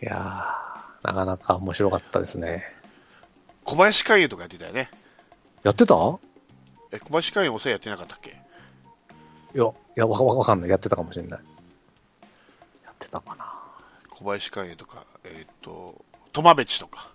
[0.00, 2.64] いやー、なかなか面白かったですね。
[3.68, 4.88] 小林寛永とかやってたよね。
[5.62, 5.94] やってた？
[5.94, 5.98] い
[6.90, 8.30] え、小林寛永抑えやってなかったっけ？
[9.52, 10.70] や、いや、わわかんない。
[10.70, 11.40] やってたかもしれない。
[12.82, 13.44] やってたかな。
[14.08, 16.02] 小林寛永とか、えーっと、
[16.32, 17.10] 苫部地とか。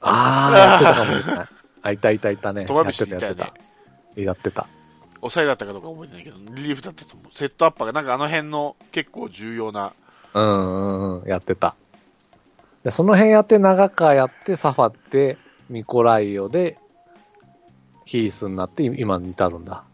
[0.00, 1.46] あー、 やってたかもしれない。
[1.82, 2.66] あ、いたいたいたね。
[2.70, 3.60] 苫部やってた、地いたよねやって。
[4.14, 4.20] た。
[4.22, 4.68] やってた。
[5.22, 7.36] 抑えだったかどうか覚えてないけど、リリーフだったと思う。
[7.36, 9.94] セットアッパーが、なんかあの辺の結構重要な、
[10.32, 10.50] うんう
[11.06, 11.74] んうん、やってた。
[12.84, 16.78] でその辺やって、長川やって、サファって、ミコライオで、
[18.04, 19.84] ヒースになって、今に至るんだ。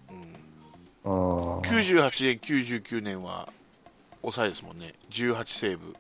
[1.04, 1.61] うん、うん。
[1.61, 3.48] 98年、99年は、
[4.20, 4.94] 抑えですもんね。
[5.11, 5.96] 18セーブ。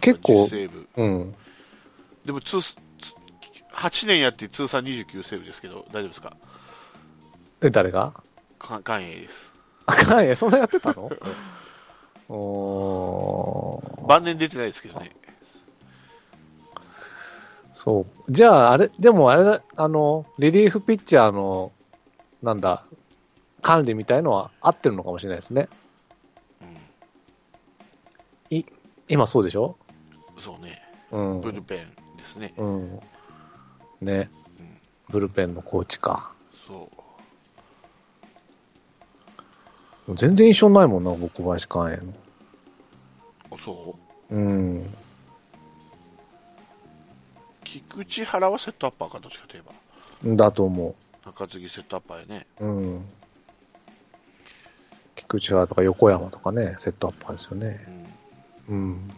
[0.00, 0.88] 結構10、セーブ。
[0.96, 1.34] うん。
[2.24, 2.76] でも通、つ
[3.72, 6.36] 8年やって通算29セーブですけど、大丈夫ですか？
[7.62, 8.12] え、誰が？
[8.58, 9.52] か関栄です。
[9.86, 11.10] あかんえ、そんなやってたの？
[12.28, 15.12] おー晩年出てないですけどね。
[17.86, 18.32] そう。
[18.32, 21.70] じゃあ、あれ、でもあれだ、あの、リリーフピッチャーの、
[22.42, 22.84] なんだ、
[23.62, 25.68] 管理みたいのは合ってるのかもしれないですね。
[28.50, 28.64] うん。
[29.08, 29.76] 今そうでしょ？
[30.38, 30.82] そうね。
[31.12, 31.40] うん。
[31.40, 32.54] ブルペンですね。
[32.56, 33.00] うん。
[34.00, 34.30] ね。
[34.58, 34.78] うん。
[35.08, 36.32] ブルペンのコーチか。
[36.66, 36.90] そ
[40.08, 40.16] う。
[40.16, 42.12] 全然印象ないもんな、僕、小林寛永の。
[43.52, 43.96] あそ
[44.30, 44.34] う？
[44.34, 44.94] うん。
[47.88, 50.36] 菊池原はセットアッパーかどっちかといえば。
[50.36, 52.46] だと思中継ぎセットアッパーやね。
[52.60, 52.64] う。
[52.64, 53.04] うん。
[55.14, 57.84] 菊池原とか横山とかね、セットアッパーですよね。
[58.68, 58.76] うん。
[58.76, 59.10] うん。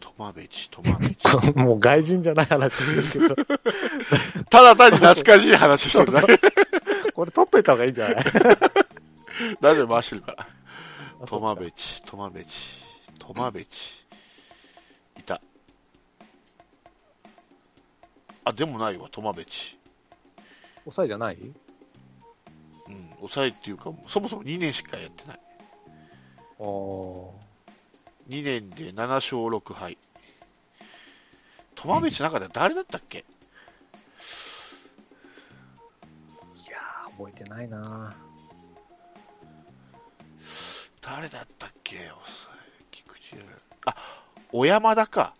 [0.00, 1.26] 苫部地、苫部地。
[1.56, 3.34] もう外人じゃない話ですけど、
[4.50, 6.38] ただ単に懐かしい話してるだけ。
[7.12, 8.24] これ取っといた方がいいんじゃない？
[9.60, 10.46] 大丈夫回してるから。
[11.26, 12.48] 苫部地、苫部地、
[13.18, 14.06] 苫部地。
[15.18, 15.40] いた。
[18.50, 19.78] あ、でもないわ、苫部地。
[20.84, 21.36] 抑えじゃない？
[21.36, 25.40] うん、抑えっていうか、そもそも2年しかやってない。
[26.58, 27.30] あー
[28.28, 29.96] 2年で7勝6敗。
[31.74, 33.18] 苫部地の中では誰だったっけ？
[33.18, 33.22] い
[36.70, 38.14] やー、覚えてないな
[41.00, 41.96] 誰だったっけ？
[41.96, 42.20] 抑
[42.80, 43.38] え菊池
[43.86, 43.96] あ、
[44.52, 45.34] 小山田か。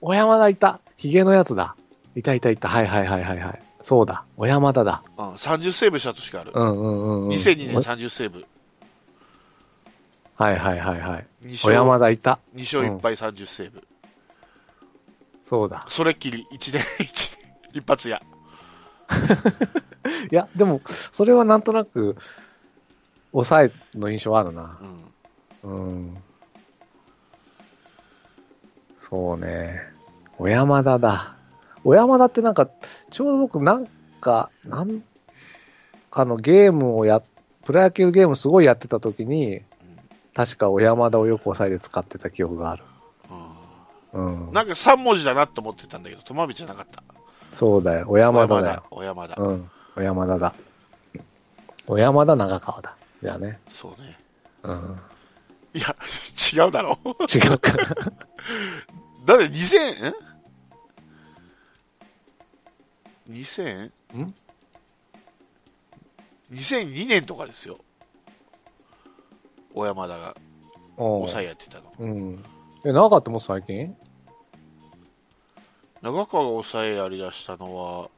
[0.00, 0.80] 小山田いた。
[0.96, 1.76] ヒゲのやつだ。
[2.14, 2.68] いたいたいた。
[2.68, 3.62] はいはいはいはいはい。
[3.82, 4.24] そうだ。
[4.36, 5.02] 小山田だ。
[5.16, 6.52] うん、30セーブした年がある。
[6.54, 7.30] うんうんうん、うん。
[7.30, 8.44] 2002年30セーブ。
[10.36, 11.26] はいはいはいはい。
[11.44, 12.38] 2小山勝田いた。
[12.54, 13.82] 2勝1敗30セーブ。
[15.44, 15.84] そうだ。
[15.88, 18.20] それっきり1 年、一年一発や。
[20.30, 20.80] いや、でも、
[21.12, 22.16] それはなんとなく、
[23.32, 24.78] 抑えの印象あるな
[25.62, 25.68] う。
[25.68, 25.74] ん。
[25.74, 26.16] うん。
[29.08, 29.80] そうね。
[30.36, 31.34] 小山田だ。
[31.84, 32.68] 小山田ってなんか、
[33.10, 33.86] ちょうど僕なん
[34.20, 35.02] か、なん
[36.10, 37.22] かのゲームをや、
[37.64, 39.62] プロ野球ゲームすごいやってた時に、
[40.34, 42.84] 確か小山田をよく抑えで使ってた記憶がある。
[44.12, 44.52] うん。
[44.52, 47.02] なんか3文字だなと思ってたんだけど、苫部じゃなかった。
[47.52, 48.06] そうだよ。
[48.06, 48.82] 小山田だよ。
[48.90, 49.40] 小山田。
[49.40, 49.70] うん。
[49.94, 50.54] 小山田だ。
[51.86, 52.96] 小山田長川だ。
[53.22, 53.58] じゃあね。
[53.72, 54.18] そうね。
[54.62, 54.96] うん。
[55.74, 55.94] いや、
[56.64, 56.98] 違うだろ。
[57.32, 57.72] 違うか。
[59.24, 60.14] だって2000、ん
[63.30, 63.90] ?2000?
[64.16, 64.34] ん
[66.52, 67.76] ?2002 年とかですよ。
[69.74, 70.34] 小山田が
[70.96, 71.92] お抑えやってたの。
[71.98, 72.42] うん。
[72.84, 73.94] え、長川ってもう最近？
[76.00, 78.08] 長川が抑えやりだしたのは、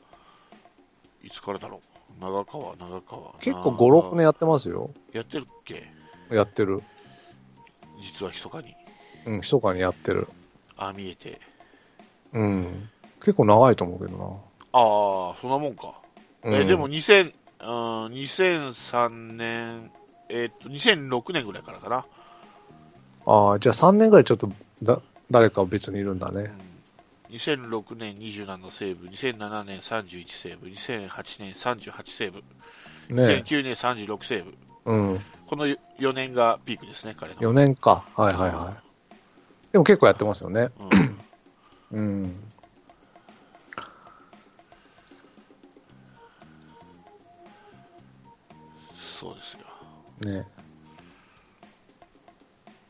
[1.22, 1.80] いつからだろ
[2.18, 2.20] う？
[2.20, 3.32] 長川、長川。
[3.40, 4.90] 結構5、6年やってますよ。
[5.12, 5.90] やってるっけ？
[6.30, 6.82] やってる。
[8.00, 8.74] 実は密かに。
[9.26, 10.28] うん、密かにやってる。
[10.76, 11.40] あ、見えて。
[12.32, 12.88] うん。
[13.20, 14.40] 結構長いと思うけど
[14.72, 14.78] あ
[15.36, 15.92] あ、そんなもんか。
[16.42, 16.50] な。
[16.50, 17.66] うんえでも、2000、うん、
[18.12, 19.90] 2003年、
[20.28, 22.04] えーっと、2006年ぐらいからかな。
[23.26, 24.50] ああ、じゃあ3年ぐらいちょっと
[24.82, 26.42] だ誰か別にいるんだね。
[26.42, 26.70] うん
[27.30, 32.42] 2006年27セーブ、2007年31セーブ、2008年38セーブ、
[33.14, 34.54] ね2009年36セーブ。
[34.84, 35.20] うん。
[35.46, 35.66] この
[36.00, 37.40] 4年がピークですね、彼の。
[37.40, 38.04] 4年か。
[38.16, 39.72] はいはいはい。
[39.72, 40.68] でも結構やってますよね。
[40.90, 41.10] うん
[41.92, 42.36] うん。
[49.20, 49.52] そうです
[50.24, 50.32] よ。
[50.32, 50.46] ね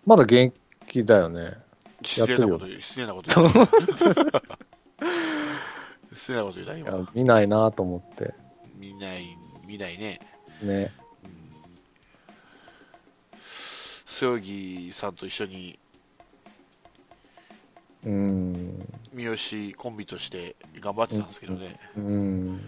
[0.06, 0.52] まだ現
[0.86, 1.54] 役だよね。
[2.02, 3.68] 失礼なこと言う、失礼なこと言う。
[6.14, 7.10] 失礼なこと言うた、いや今。
[7.14, 8.34] 見ないなと思って。
[8.78, 10.20] 見ない、見ないね。
[10.62, 10.92] ね。
[14.20, 15.78] そよぎさんと一緒に
[18.04, 18.86] うん。
[19.14, 21.80] 三好コンビとして頑張ってたんですけどね。
[21.96, 22.60] うん。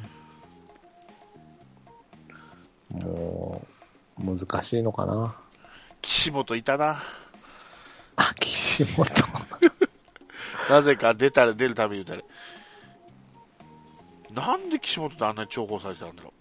[2.93, 3.61] も
[4.19, 5.35] う、難しいのかな。
[6.01, 7.03] 岸本いたな。
[8.17, 9.07] あ、岸本。
[10.71, 12.25] なぜか出たら出るために打たれ。
[14.33, 16.33] なんで岸本ってあんなに重宝されてたんだろ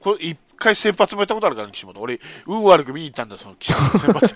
[0.00, 2.00] これ、一回先発もやったことあるからね、岸本。
[2.00, 4.34] 俺、運悪く見に行ったんだよ、その岸本先発。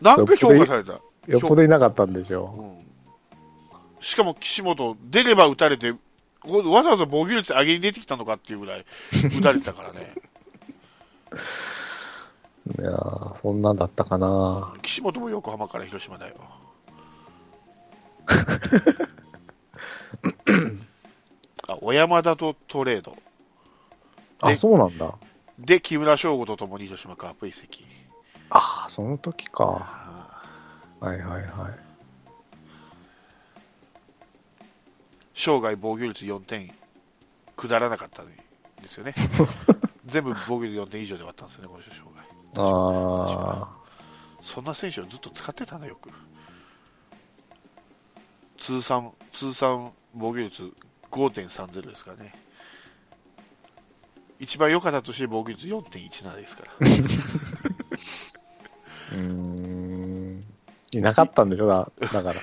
[0.00, 0.92] なんか評価された？
[1.26, 4.02] よっぽどいなかったんでしょうん。
[4.02, 5.92] しかも岸本、出れば打たれて、
[6.40, 8.84] こわざわざ防御率上げに出てきたのかっていうぐらい
[9.38, 10.14] 打たれてたからね。
[11.32, 11.36] う。
[12.80, 14.72] いやーそんなんだったかな。
[14.82, 16.34] 岸本も横浜から広島だよ。
[21.66, 23.16] あ、小山田とトレード。
[24.40, 25.14] あ、でそうなんだ。
[25.58, 27.84] で、木村翔吾と共に広島カープ移籍。
[28.50, 30.42] ああ、その時か。
[31.00, 31.88] あはいはいはい。
[35.34, 36.72] 生涯防御率4点、
[37.56, 38.32] くだらなかったんで
[38.88, 39.14] すよね。
[40.06, 42.18] 全部防御率4点以上で終わったんですよね、この人生涯。
[42.56, 43.68] あ
[44.42, 46.10] そんな選手をずっと使ってたのよく。
[48.58, 50.62] 通算、通算防御率
[51.10, 52.34] 5.30ですからね。
[54.40, 56.70] 一番良かったとして防御率4.17ですから。
[56.72, 56.76] あ。
[59.12, 60.44] うーん。
[60.94, 61.68] いなかったんでしょ？
[61.68, 62.34] だだから。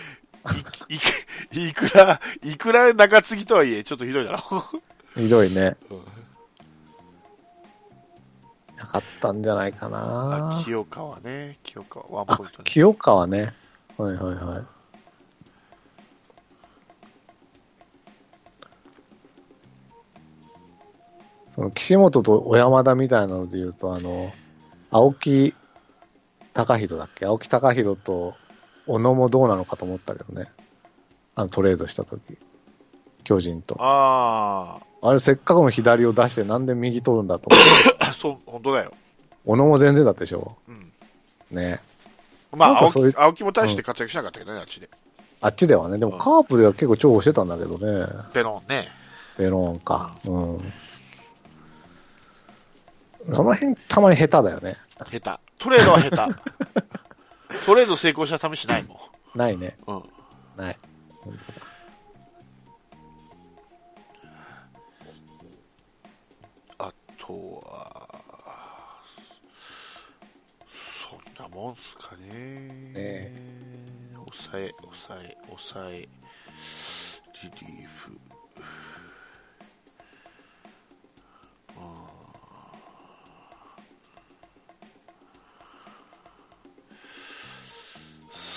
[0.90, 1.18] いく
[1.52, 4.40] いくら、いくら中継ぎとはいえ、ちょっとひどいだろ。
[5.16, 5.76] ひどいね。
[5.90, 6.02] うん
[8.78, 10.62] なかったんじゃないかあな。
[10.64, 12.64] 清川ね、清川、ワンあポイント、ね。
[12.66, 13.54] 清川ね。
[13.98, 14.64] はいはいはい。
[21.56, 24.34] その岸本と小山田みたいなので言うと、あの、
[24.92, 25.54] 青木
[26.54, 27.26] 隆弘だっけ？
[27.26, 28.36] 青木隆弘と
[28.88, 30.50] 小野もどうなのかと思ったけどね。
[31.36, 32.22] あのトレードした時
[33.24, 33.76] 巨人と。
[33.80, 38.06] ああれせっかくの左を出してなんで右取るんだと思って。
[38.06, 38.94] あ、 そう、本当だよ。
[39.46, 40.56] 小野も全然だったでしょ？
[40.68, 40.92] うん。
[41.52, 41.80] ね。
[42.56, 44.90] まあ、青木青木も大して活躍しなかったけどね、あっちで。
[45.42, 45.98] あっちではね。
[45.98, 48.08] でもカープでは結構重宝してたんだけどね。
[48.34, 48.88] ペロンね。
[49.38, 50.16] ベロンか。
[50.26, 50.74] うん。
[53.34, 54.78] その辺、たまに下手だよね。
[55.12, 55.40] 下手。
[55.58, 56.34] トレードは下手。
[57.66, 59.00] トレード成功した試しないも
[59.34, 59.76] ないね。
[59.88, 59.92] ん。
[59.92, 60.04] うん。
[60.58, 60.78] ない。
[66.78, 68.08] あとは、
[71.10, 72.30] そんなもんすかね。
[72.96, 73.32] え
[74.14, 76.08] 抑え、抑え、抑え、リ
[77.68, 78.20] リーフ。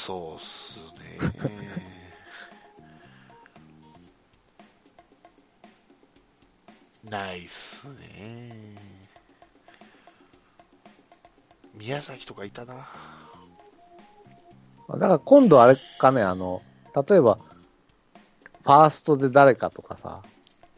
[0.09, 1.19] そうっすね。
[7.11, 8.75] ないっすね。
[11.75, 12.89] 宮崎とかいたな。
[14.89, 16.63] だから今度あれかね、あの、
[17.07, 17.35] 例えば、
[18.63, 20.23] ファーストで誰かとかさ、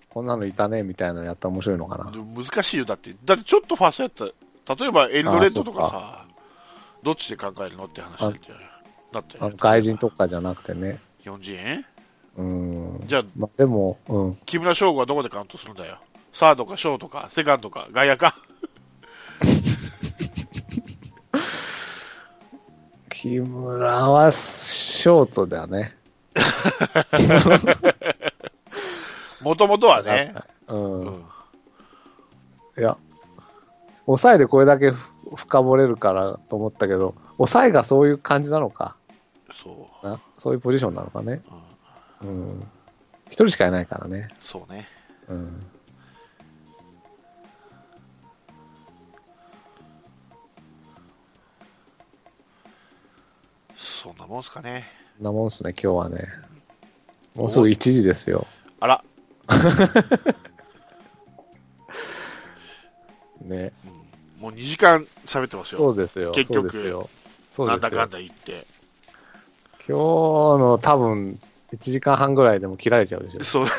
[0.09, 2.11] こんなのいたね、みたいなのやったら面白いのかな。
[2.11, 2.85] でも難しいよ。
[2.85, 4.35] だって、だってちょっとファーストやっ
[4.66, 4.74] た。
[4.74, 6.26] 例えばエルドレッドとかさ、
[7.05, 8.70] どっちで考えるのって話だったよ
[9.12, 10.98] だってあの外人とかじゃなくてね。
[11.24, 11.84] 40円
[12.36, 13.06] うん。
[13.06, 14.36] じゃあ、まあ、でも、うん。
[14.46, 15.98] 木村翔吾はどこでカウントするんだよ？
[16.32, 18.36] サードかショートか、セカンドか、外野か？
[23.11, 25.94] 木村はショートだよね。
[29.42, 30.34] もともとはね。
[30.68, 31.00] うん。
[31.00, 31.24] うん。
[32.78, 32.96] いや、
[34.06, 34.98] 抑えでこれだけふ
[35.36, 38.96] 深掘れるからと思ったけど、抑えがそういう感じなのか。
[39.53, 41.42] そなそういうポジションなのかね。
[42.22, 42.26] う。
[42.26, 42.48] うん。
[42.48, 42.62] うん。
[43.26, 44.28] 一人しかいないからね。
[44.40, 44.88] そうね。
[45.28, 45.66] うん。
[53.76, 54.88] そんなもんすかね。
[55.18, 56.28] そんなもんっすね、今日はね。
[57.34, 58.46] もうすぐ1時ですよ。
[58.80, 59.05] あら。
[63.42, 63.72] ね。
[63.84, 64.01] うん
[64.40, 65.78] もう2時間喋ってますよ。
[65.78, 66.32] そうですよ。
[66.32, 67.11] 結局そうですよ。
[67.51, 68.11] そうですよなんだかん。
[68.11, 68.66] だ言って。
[69.91, 70.03] 今日
[70.61, 71.36] の多分、
[71.72, 73.45] 1時間半ぐらいでも切られちゃうでしょ。
[73.45, 73.64] そう。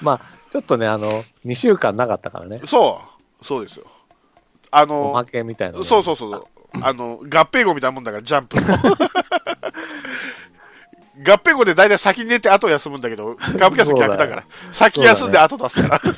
[0.00, 0.20] まあ、
[0.50, 2.62] ちょっとね、あの、2週間なかったからね。
[2.64, 3.02] そ
[3.42, 3.44] う。
[3.44, 3.84] そうですよ。
[4.70, 5.84] あおのま、けみたいな。
[5.84, 6.46] そうそうそう。
[6.80, 8.62] あの、合併号みたいなもんだから、ジャンプの。
[8.62, 8.66] 合
[11.34, 14.44] 併号で大体先に寝て後休むんだけど、歌舞伎は逆だから。
[14.72, 15.98] 先休んで後出すから。
[15.98, 16.14] す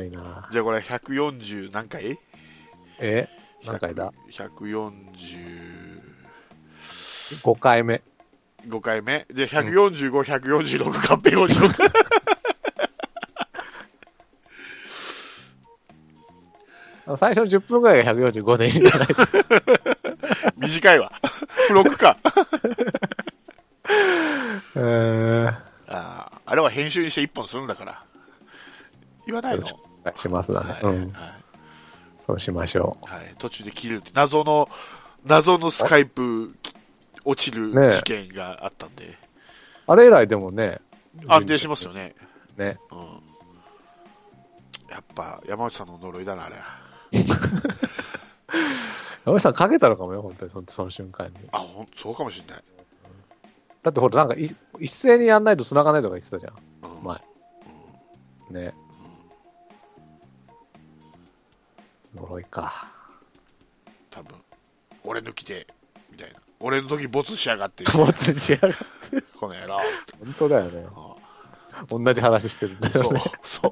[0.00, 0.48] ごいな。
[0.50, 2.18] じゃあこれ140何回？
[2.98, 3.28] え？
[3.64, 4.92] 何回だ ?145
[7.42, 8.02] ?5 回目。
[8.82, 9.26] 回目。
[9.30, 11.90] で、145、146合併号にしようか。
[17.16, 19.38] 最初の10分ぐらいが145でいいんじゃないですか。
[20.58, 21.10] 短いわ。
[21.62, 22.16] 付録か。
[24.76, 25.54] えー、
[25.88, 28.04] あーあれは編集にして1本するんだから。
[29.26, 29.64] 言わないの？
[30.04, 30.72] 願いしますだね。
[30.72, 31.12] はい、うん。
[31.12, 31.40] はい
[32.20, 34.68] そうしましょはい、途中で切るって、謎の、
[35.24, 36.54] 謎のスカイプ
[37.24, 39.16] 落ちる事件があったんで、う。
[39.88, 40.80] あれ以来でもね。
[41.26, 42.14] 安定しますよね。
[42.56, 42.78] ね。
[42.92, 42.98] うん。
[44.90, 46.56] やっぱ、山内さんの呪いだな、あれ。
[49.24, 51.34] 山内さんかけたのかもよ、本当にそのその瞬間に。
[51.52, 52.62] あ、ほん、そうかもしんない。
[53.82, 56.52] だってほら、なんかい一斉にやんないと繋がないとか言ってたじゃん。
[56.82, 57.02] うん。
[57.02, 57.20] 前。
[58.50, 58.74] ね。
[62.14, 62.88] 呪いか。
[64.10, 64.36] 多分、
[65.04, 65.66] 俺抜きで、
[66.10, 66.38] みたいな。
[66.60, 68.58] 俺の時ボツしやがって、もつ違う。
[69.38, 69.80] この野郎。
[70.22, 70.86] 本当だよね。
[70.94, 71.14] あ
[71.88, 73.70] 同じ話してるんだそうよね。、そう。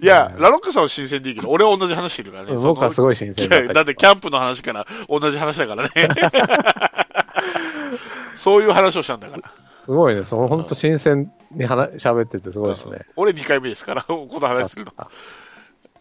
[0.00, 2.54] いや、ラロックさんは新鮮でいいけど、俺は同じ話してるからね。
[2.56, 5.90] 僕はすそごい新鮮のいやだってキャンプの話から同じ話だからね。
[8.36, 9.42] そういう話をしたんだから。
[9.84, 10.24] すごいね。
[10.24, 13.06] その本当新鮮に話喋っててすごいですね。
[13.16, 14.92] 俺2回目ですから、この話するの。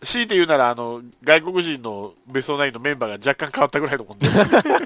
[0.01, 4.27] あ強いて言うなら、あの、外国人のベストナインのメンバーが若干変わったぐらいのもんで。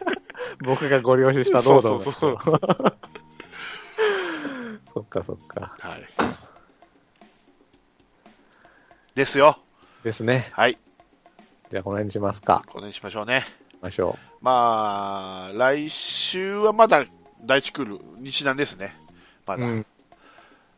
[0.64, 2.38] 僕がご利用ししたロードそうそう
[4.94, 5.76] そっかそっか。
[5.80, 6.08] はい。
[9.16, 9.58] ですよ。
[10.04, 10.52] ですね。
[10.54, 10.76] はい。
[11.70, 12.64] じゃあこの辺にしますか。
[12.68, 13.46] これにしましょうね。
[13.82, 17.06] ましょまあ、来週はまだ
[17.44, 18.96] 第一クール、日南ですね。
[19.46, 19.60] まう。
[19.60, 19.66] だ。
[19.66, 19.86] うん。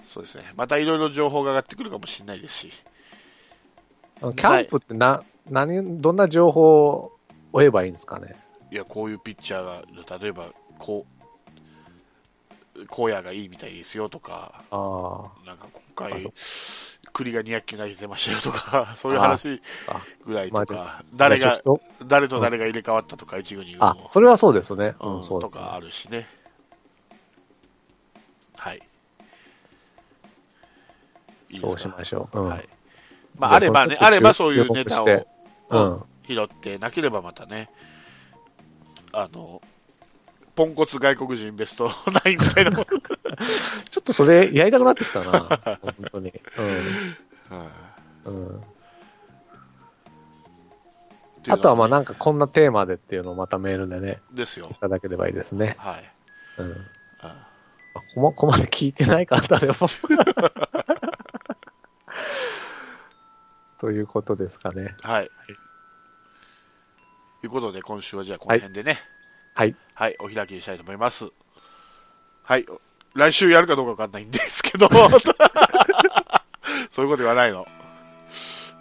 [0.08, 0.44] そうですね。
[0.56, 2.72] またいろいろ情報が上がってくるかもしれないですし。
[4.32, 7.11] キャンプってな、何、どんな情報を
[7.51, 8.36] 追えばいいんですかね？
[8.71, 10.47] いや、こういうピッチャーが、例えば、
[10.80, 11.13] こう、
[12.89, 16.34] 荒野がいいみたいですよとか、あなんか今回
[17.11, 20.01] 栗が200球投げてましたよとか、 そういう話あ。
[20.26, 21.61] ぐらいとまあか、誰が
[22.05, 24.95] 誰と誰が入れ替わったとか、一軍にあ、それはそうですね。
[24.99, 26.28] ううんん、そうとかあるしね。
[28.55, 28.82] はい。
[31.51, 32.39] そうしましょう。
[32.39, 32.47] うん。
[32.47, 32.69] はい。
[33.38, 35.28] まあ、ああればね、あればそういうネタを
[35.70, 36.04] うん。
[36.28, 37.70] 拾って、なければまたね、
[39.12, 39.62] あの、
[40.56, 42.72] ポンコツ外国人ベスト9みたいな。
[43.90, 45.60] ちょっとそれやりたくなってきたな。
[45.82, 46.34] 本当に。
[48.26, 48.32] うん。
[48.34, 48.64] うん。
[51.48, 54.76] あとはまあななんかこんなテーマでっていうのをまたメールでね、ですよい。
[54.76, 55.76] ただければいいですね。
[55.80, 56.12] はい。
[56.60, 56.88] うん。
[57.20, 57.48] あ
[57.96, 59.74] あこま、ここまで聞いてないから誰も。
[63.84, 64.96] ということですかね。
[65.02, 65.30] はい。
[67.42, 68.98] ということで、今週はじゃあこの辺でね、
[69.56, 69.76] はい。
[69.94, 71.30] はい、お開きにしたいと思います。
[72.44, 72.66] はい。
[73.14, 74.88] 来週やるかどうかわかんないんですけど、
[76.92, 77.68] そういうこと言わないの。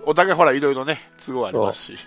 [0.04, 1.98] お互いほら、いろいろね、都合ありますし、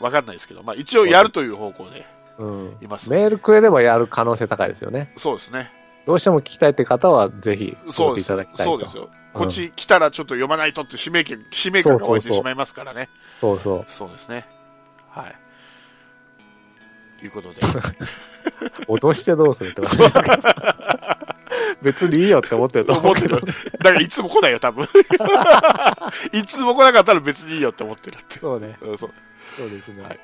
[0.00, 2.04] わかんないですけど、まあ一応やるという方向で
[2.38, 2.78] うん。
[2.82, 3.08] います。
[3.08, 5.14] メールくれればやる可能性高いですよね。
[5.18, 5.83] そうですね。
[6.06, 8.28] どうしても聞きたいって方はぜひそうです。
[8.28, 8.72] ただきたいと。
[8.72, 9.04] そうですよ。
[9.04, 13.08] うんこっち来たらちょっと読まないとって使命権、使命感が湧いてしまいますからね。
[13.32, 13.86] そうそう。
[13.88, 14.46] そうですね。
[15.10, 15.34] はい。
[17.18, 17.60] ということで。
[18.86, 19.96] 脅してどうするってこと
[21.82, 23.40] 別にいいよって思ってると思うてる。
[23.40, 24.86] だからいつも来ないよ、多分。
[26.32, 28.38] いつも来なかったら別にいいよって思ってるって。
[28.38, 28.78] そうね。
[28.82, 29.10] うんそう
[29.56, 30.02] そうですね。
[30.02, 30.20] はい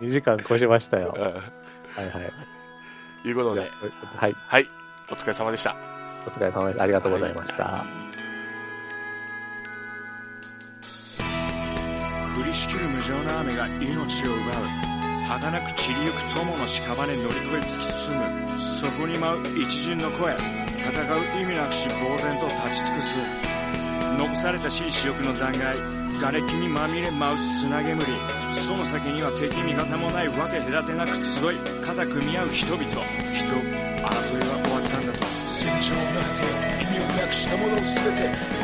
[0.00, 1.14] 2時間越しましたよ。
[1.16, 1.34] うんはい
[1.96, 2.53] はい。
[3.30, 3.70] いうことで。
[4.16, 4.36] はい。
[4.46, 4.68] はい。
[5.10, 5.76] お疲れ様でした。
[6.26, 6.82] お疲れ様です。
[6.82, 7.64] ありがとうございました。
[7.64, 7.84] は
[12.36, 14.94] い、降りしきる無情な雨が命を奪う。
[15.26, 18.60] 儚く散りゆく友の屍乗り越え突き進む。
[18.60, 20.34] そこに舞う一陣の声。
[20.34, 23.18] 戦う意味なくし呆然と立ち尽くす。
[24.18, 26.03] 残された私利私欲の残骸。
[26.20, 28.02] 瓦礫にまみれ舞う砂煙。
[28.52, 32.84] その先には敵味方もないわけ隔てなく集い肩組み合う人々。
[32.84, 35.24] 人争いは終わったんだと。
[35.46, 36.46] 戦場の果て
[36.82, 37.84] 意味をなくしたものを全
[38.14, 38.63] て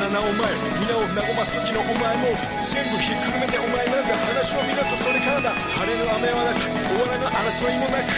[0.00, 0.48] お前
[0.80, 2.32] 皆を和ます時のお前も
[2.64, 5.50] 全部ひっくるめてお前なんか話を見るとそれからだ。
[5.52, 8.08] 晴れの雨はなく終わらぬ争いもなく。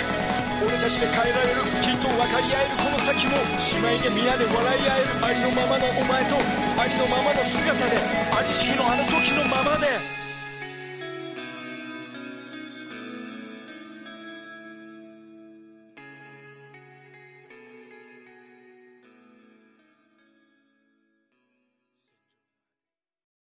[0.63, 3.35] 俺たちで変えられるきっと分かり合えるこの先も。
[3.35, 6.39] 姉妹で皆で笑い合えるありのままのお前と
[6.79, 7.99] ありのままの姿で
[8.31, 10.22] ありし日のあの時のままで。